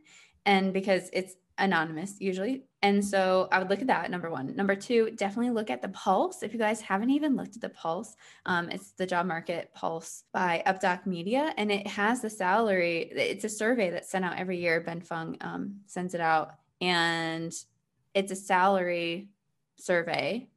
And 0.47 0.73
because 0.73 1.11
it's 1.13 1.35
anonymous 1.61 2.17
usually. 2.21 2.65
And 2.83 3.05
so 3.05 3.49
I 3.53 3.59
would 3.59 3.69
look 3.69 3.81
at 3.81 3.87
that, 3.89 4.11
number 4.11 4.31
one. 4.31 4.57
Number 4.57 4.75
two, 4.75 5.11
definitely 5.17 5.51
look 5.51 5.71
at 5.71 5.83
the 5.83 5.91
pulse. 5.91 6.43
If 6.43 6.53
you 6.53 6.59
guys 6.59 6.81
haven't 6.81 7.11
even 7.11 7.37
looked 7.37 7.55
at 7.57 7.61
the 7.61 7.69
pulse, 7.69 8.17
um, 8.47 8.71
it's 8.71 8.93
the 8.93 9.07
job 9.07 9.27
market 9.27 9.71
pulse 9.75 10.25
by 10.33 10.63
Updoc 10.67 11.07
Media, 11.07 11.53
and 11.57 11.71
it 11.71 11.87
has 11.87 12.23
the 12.23 12.31
salary. 12.31 13.11
It's 13.15 13.45
a 13.45 13.49
survey 13.49 13.91
that's 13.91 14.11
sent 14.11 14.25
out 14.25 14.39
every 14.39 14.59
year. 14.59 14.81
Ben 14.81 15.03
Fung 15.03 15.37
um, 15.43 15.81
sends 15.87 16.15
it 16.15 16.21
out, 16.21 16.55
and 16.81 17.53
it's 18.15 18.33
a 18.33 18.37
salary 18.37 19.29
survey 19.77 20.49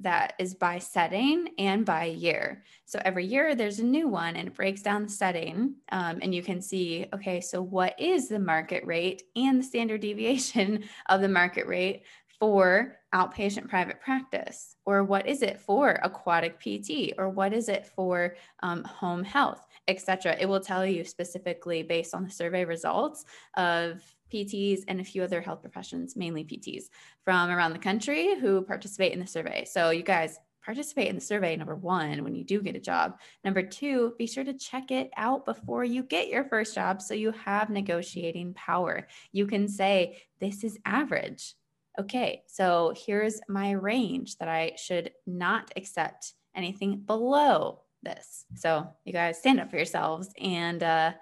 that 0.00 0.34
is 0.38 0.54
by 0.54 0.78
setting 0.78 1.48
and 1.58 1.84
by 1.84 2.04
year. 2.06 2.64
So 2.86 3.00
every 3.04 3.26
year 3.26 3.54
there's 3.54 3.78
a 3.78 3.84
new 3.84 4.08
one 4.08 4.36
and 4.36 4.48
it 4.48 4.54
breaks 4.54 4.82
down 4.82 5.04
the 5.04 5.10
setting. 5.10 5.76
Um, 5.92 6.18
and 6.22 6.34
you 6.34 6.42
can 6.42 6.60
see, 6.60 7.06
okay, 7.14 7.40
so 7.40 7.62
what 7.62 7.98
is 8.00 8.28
the 8.28 8.38
market 8.38 8.84
rate 8.86 9.22
and 9.36 9.60
the 9.60 9.64
standard 9.64 10.00
deviation 10.00 10.84
of 11.08 11.20
the 11.20 11.28
market 11.28 11.66
rate 11.66 12.04
for 12.38 12.96
outpatient 13.14 13.68
private 13.68 14.00
practice? 14.00 14.76
Or 14.86 15.04
what 15.04 15.26
is 15.26 15.42
it 15.42 15.60
for 15.60 16.00
aquatic 16.02 16.58
PT? 16.58 17.12
Or 17.18 17.28
what 17.28 17.52
is 17.52 17.68
it 17.68 17.86
for 17.86 18.36
um, 18.62 18.82
home 18.84 19.22
health, 19.22 19.66
etc.? 19.86 20.36
It 20.40 20.46
will 20.46 20.60
tell 20.60 20.86
you 20.86 21.04
specifically 21.04 21.82
based 21.82 22.14
on 22.14 22.24
the 22.24 22.30
survey 22.30 22.64
results 22.64 23.24
of 23.56 24.02
PTs, 24.30 24.84
and 24.88 25.00
a 25.00 25.04
few 25.04 25.22
other 25.22 25.40
health 25.40 25.62
professions, 25.62 26.16
mainly 26.16 26.44
PTs 26.44 26.84
from 27.24 27.50
around 27.50 27.72
the 27.72 27.78
country 27.78 28.38
who 28.38 28.62
participate 28.62 29.12
in 29.12 29.20
the 29.20 29.26
survey. 29.26 29.64
So, 29.64 29.90
you 29.90 30.02
guys 30.02 30.38
participate 30.64 31.08
in 31.08 31.14
the 31.14 31.20
survey, 31.20 31.56
number 31.56 31.74
one, 31.74 32.22
when 32.22 32.34
you 32.34 32.44
do 32.44 32.60
get 32.60 32.76
a 32.76 32.80
job. 32.80 33.18
Number 33.44 33.62
two, 33.62 34.14
be 34.18 34.26
sure 34.26 34.44
to 34.44 34.52
check 34.52 34.90
it 34.90 35.10
out 35.16 35.44
before 35.44 35.84
you 35.84 36.02
get 36.02 36.28
your 36.28 36.44
first 36.44 36.74
job 36.74 37.00
so 37.00 37.14
you 37.14 37.32
have 37.32 37.70
negotiating 37.70 38.54
power. 38.54 39.08
You 39.32 39.46
can 39.46 39.68
say, 39.68 40.22
This 40.38 40.64
is 40.64 40.78
average. 40.84 41.54
Okay, 41.98 42.42
so 42.46 42.94
here's 42.96 43.40
my 43.48 43.72
range 43.72 44.36
that 44.36 44.48
I 44.48 44.72
should 44.76 45.12
not 45.26 45.70
accept 45.76 46.34
anything 46.54 47.00
below 47.00 47.80
this. 48.02 48.44
So, 48.54 48.86
you 49.04 49.12
guys 49.12 49.38
stand 49.38 49.60
up 49.60 49.70
for 49.70 49.76
yourselves 49.76 50.30
and, 50.40 50.82
uh, 50.82 51.12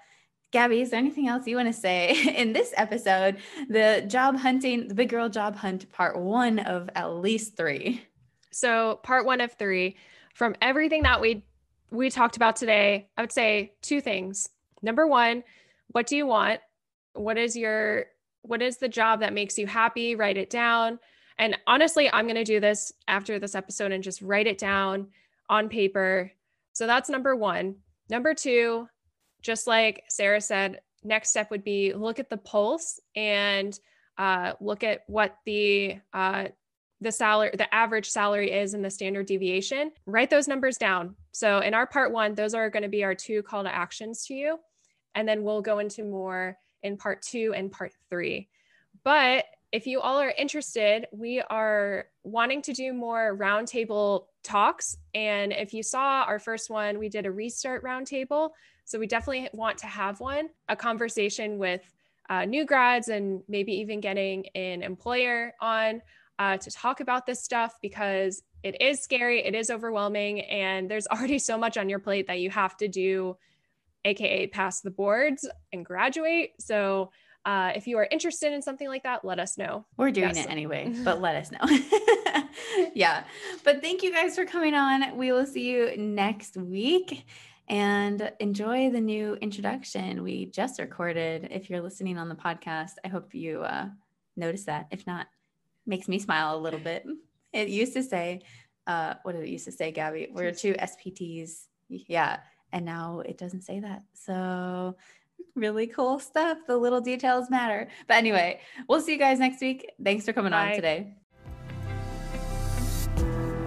Gabby, 0.50 0.80
is 0.80 0.90
there 0.90 0.98
anything 0.98 1.28
else 1.28 1.46
you 1.46 1.56
want 1.56 1.68
to 1.68 1.78
say 1.78 2.34
in 2.36 2.52
this 2.52 2.72
episode? 2.76 3.36
The 3.68 4.04
job 4.06 4.36
hunting, 4.36 4.88
the 4.88 4.94
big 4.94 5.10
girl 5.10 5.28
job 5.28 5.56
hunt, 5.56 5.90
part 5.92 6.18
one 6.18 6.58
of 6.58 6.88
at 6.94 7.12
least 7.14 7.56
three. 7.56 8.02
So, 8.50 9.00
part 9.02 9.26
one 9.26 9.40
of 9.40 9.52
three. 9.52 9.96
From 10.34 10.54
everything 10.62 11.02
that 11.02 11.20
we 11.20 11.44
we 11.90 12.10
talked 12.10 12.36
about 12.36 12.56
today, 12.56 13.08
I 13.16 13.22
would 13.22 13.32
say 13.32 13.72
two 13.82 14.00
things. 14.00 14.48
Number 14.82 15.06
one, 15.06 15.42
what 15.88 16.06
do 16.06 16.16
you 16.16 16.26
want? 16.26 16.60
What 17.14 17.38
is 17.38 17.56
your 17.56 18.06
what 18.42 18.62
is 18.62 18.78
the 18.78 18.88
job 18.88 19.20
that 19.20 19.34
makes 19.34 19.58
you 19.58 19.66
happy? 19.66 20.14
Write 20.14 20.36
it 20.36 20.50
down. 20.50 20.98
And 21.38 21.56
honestly, 21.66 22.10
I'm 22.10 22.26
going 22.26 22.36
to 22.36 22.44
do 22.44 22.60
this 22.60 22.92
after 23.06 23.38
this 23.38 23.54
episode 23.54 23.92
and 23.92 24.02
just 24.02 24.22
write 24.22 24.46
it 24.46 24.58
down 24.58 25.08
on 25.48 25.68
paper. 25.68 26.32
So 26.72 26.86
that's 26.86 27.08
number 27.08 27.36
one. 27.36 27.76
Number 28.10 28.34
two, 28.34 28.88
just 29.48 29.66
like 29.66 30.04
Sarah 30.10 30.42
said, 30.42 30.82
next 31.02 31.30
step 31.30 31.50
would 31.50 31.64
be 31.64 31.94
look 31.94 32.18
at 32.18 32.28
the 32.28 32.36
pulse 32.36 33.00
and 33.16 33.80
uh, 34.18 34.52
look 34.60 34.84
at 34.84 35.04
what 35.06 35.38
the 35.46 35.96
uh, 36.12 36.48
the 37.00 37.10
salary, 37.10 37.52
the 37.56 37.74
average 37.74 38.10
salary 38.10 38.52
is 38.52 38.74
and 38.74 38.84
the 38.84 38.90
standard 38.90 39.24
deviation. 39.24 39.90
Write 40.04 40.28
those 40.28 40.48
numbers 40.48 40.76
down. 40.76 41.16
So 41.32 41.60
in 41.60 41.72
our 41.72 41.86
part 41.86 42.12
one, 42.12 42.34
those 42.34 42.52
are 42.52 42.68
going 42.68 42.82
to 42.82 42.90
be 42.90 43.04
our 43.04 43.14
two 43.14 43.42
call 43.42 43.62
to 43.62 43.74
actions 43.74 44.26
to 44.26 44.34
you, 44.34 44.58
and 45.14 45.26
then 45.26 45.42
we'll 45.42 45.62
go 45.62 45.78
into 45.78 46.04
more 46.04 46.58
in 46.82 46.98
part 46.98 47.22
two 47.22 47.54
and 47.56 47.72
part 47.72 47.92
three. 48.10 48.50
But 49.02 49.46
if 49.72 49.86
you 49.86 50.02
all 50.02 50.18
are 50.18 50.34
interested, 50.36 51.06
we 51.10 51.40
are 51.40 52.04
wanting 52.22 52.60
to 52.62 52.74
do 52.74 52.92
more 52.92 53.34
roundtable 53.34 54.24
talks. 54.44 54.98
And 55.14 55.54
if 55.54 55.72
you 55.72 55.82
saw 55.82 56.24
our 56.24 56.38
first 56.38 56.68
one, 56.68 56.98
we 56.98 57.08
did 57.08 57.24
a 57.24 57.32
restart 57.32 57.82
roundtable. 57.82 58.50
So 58.88 58.98
we 58.98 59.06
definitely 59.06 59.50
want 59.52 59.76
to 59.78 59.86
have 59.86 60.18
one, 60.18 60.48
a 60.70 60.74
conversation 60.74 61.58
with 61.58 61.82
uh, 62.30 62.46
new 62.46 62.64
grads 62.64 63.08
and 63.08 63.42
maybe 63.46 63.72
even 63.72 64.00
getting 64.00 64.46
an 64.54 64.82
employer 64.82 65.52
on 65.60 66.00
uh, 66.38 66.56
to 66.56 66.70
talk 66.70 67.00
about 67.00 67.26
this 67.26 67.44
stuff 67.44 67.74
because 67.82 68.42
it 68.62 68.80
is 68.80 69.02
scary, 69.02 69.44
it 69.44 69.54
is 69.54 69.70
overwhelming, 69.70 70.40
and 70.40 70.90
there's 70.90 71.06
already 71.12 71.38
so 71.38 71.58
much 71.58 71.76
on 71.76 71.90
your 71.90 71.98
plate 71.98 72.26
that 72.28 72.40
you 72.40 72.48
have 72.48 72.78
to 72.78 72.88
do, 72.88 73.36
AKA 74.06 74.46
pass 74.46 74.80
the 74.80 74.90
boards 74.90 75.46
and 75.70 75.84
graduate. 75.84 76.52
So 76.58 77.10
uh, 77.44 77.72
if 77.76 77.86
you 77.86 77.98
are 77.98 78.08
interested 78.10 78.54
in 78.54 78.62
something 78.62 78.88
like 78.88 79.02
that, 79.02 79.22
let 79.22 79.38
us 79.38 79.58
know. 79.58 79.84
We're 79.98 80.12
doing 80.12 80.34
yes. 80.34 80.46
it 80.46 80.50
anyway, 80.50 80.94
but 81.04 81.20
let 81.20 81.36
us 81.36 81.50
know. 81.50 82.42
yeah. 82.94 83.24
But 83.64 83.82
thank 83.82 84.02
you 84.02 84.14
guys 84.14 84.34
for 84.34 84.46
coming 84.46 84.72
on. 84.72 85.14
We 85.14 85.30
will 85.30 85.46
see 85.46 85.68
you 85.68 85.94
next 85.98 86.56
week 86.56 87.26
and 87.68 88.32
enjoy 88.40 88.90
the 88.90 89.00
new 89.00 89.34
introduction 89.34 90.22
we 90.22 90.46
just 90.46 90.80
recorded. 90.80 91.48
If 91.50 91.68
you're 91.68 91.82
listening 91.82 92.18
on 92.18 92.28
the 92.28 92.34
podcast, 92.34 92.92
I 93.04 93.08
hope 93.08 93.34
you 93.34 93.62
uh, 93.62 93.88
notice 94.36 94.64
that. 94.64 94.86
If 94.90 95.06
not, 95.06 95.26
makes 95.86 96.08
me 96.08 96.18
smile 96.18 96.56
a 96.56 96.58
little 96.58 96.80
bit. 96.80 97.06
It 97.52 97.68
used 97.68 97.92
to 97.94 98.02
say, 98.02 98.42
uh, 98.86 99.14
what 99.22 99.32
did 99.32 99.44
it 99.44 99.50
used 99.50 99.66
to 99.66 99.72
say, 99.72 99.92
Gabby? 99.92 100.28
We're 100.32 100.52
two 100.52 100.74
SPTs. 100.74 101.66
Yeah. 101.88 102.38
And 102.72 102.84
now 102.84 103.20
it 103.20 103.38
doesn't 103.38 103.62
say 103.62 103.80
that. 103.80 104.02
So 104.14 104.96
really 105.54 105.86
cool 105.86 106.18
stuff. 106.18 106.58
The 106.66 106.76
little 106.76 107.00
details 107.00 107.50
matter. 107.50 107.88
But 108.06 108.16
anyway, 108.16 108.60
we'll 108.88 109.00
see 109.00 109.12
you 109.12 109.18
guys 109.18 109.38
next 109.38 109.60
week. 109.60 109.90
Thanks 110.02 110.24
for 110.24 110.32
coming 110.32 110.52
Bye. 110.52 110.70
on 110.70 110.74
today. 110.74 111.14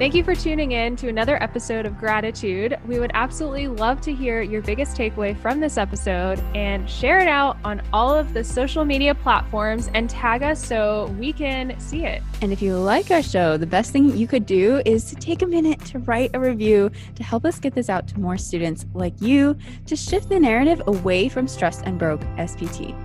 Thank 0.01 0.15
you 0.15 0.23
for 0.23 0.33
tuning 0.33 0.71
in 0.71 0.95
to 0.95 1.09
another 1.09 1.37
episode 1.43 1.85
of 1.85 1.93
Graditude. 1.93 2.83
We 2.87 2.97
would 2.97 3.11
absolutely 3.13 3.67
love 3.67 4.01
to 4.01 4.11
hear 4.11 4.41
your 4.41 4.63
biggest 4.63 4.97
takeaway 4.97 5.37
from 5.37 5.59
this 5.59 5.77
episode 5.77 6.39
and 6.55 6.89
share 6.89 7.19
it 7.19 7.27
out 7.27 7.57
on 7.63 7.83
all 7.93 8.11
of 8.11 8.33
the 8.33 8.43
social 8.43 8.83
media 8.83 9.13
platforms 9.13 9.91
and 9.93 10.09
tag 10.09 10.41
us 10.41 10.65
so 10.65 11.13
we 11.19 11.31
can 11.31 11.79
see 11.79 12.03
it. 12.03 12.23
And 12.41 12.51
if 12.51 12.63
you 12.63 12.75
like 12.77 13.11
our 13.11 13.21
show, 13.21 13.57
the 13.57 13.67
best 13.67 13.91
thing 13.91 14.17
you 14.17 14.25
could 14.25 14.47
do 14.47 14.81
is 14.87 15.05
to 15.05 15.15
take 15.15 15.43
a 15.43 15.47
minute 15.47 15.79
to 15.85 15.99
write 15.99 16.31
a 16.33 16.39
review 16.39 16.89
to 17.13 17.23
help 17.23 17.45
us 17.45 17.59
get 17.59 17.75
this 17.75 17.87
out 17.87 18.07
to 18.07 18.19
more 18.19 18.39
students 18.39 18.87
like 18.95 19.13
you 19.21 19.55
to 19.85 19.95
shift 19.95 20.29
the 20.29 20.39
narrative 20.39 20.81
away 20.87 21.29
from 21.29 21.47
stressed 21.47 21.83
and 21.85 21.99
broke 21.99 22.21
SPT. 22.39 22.95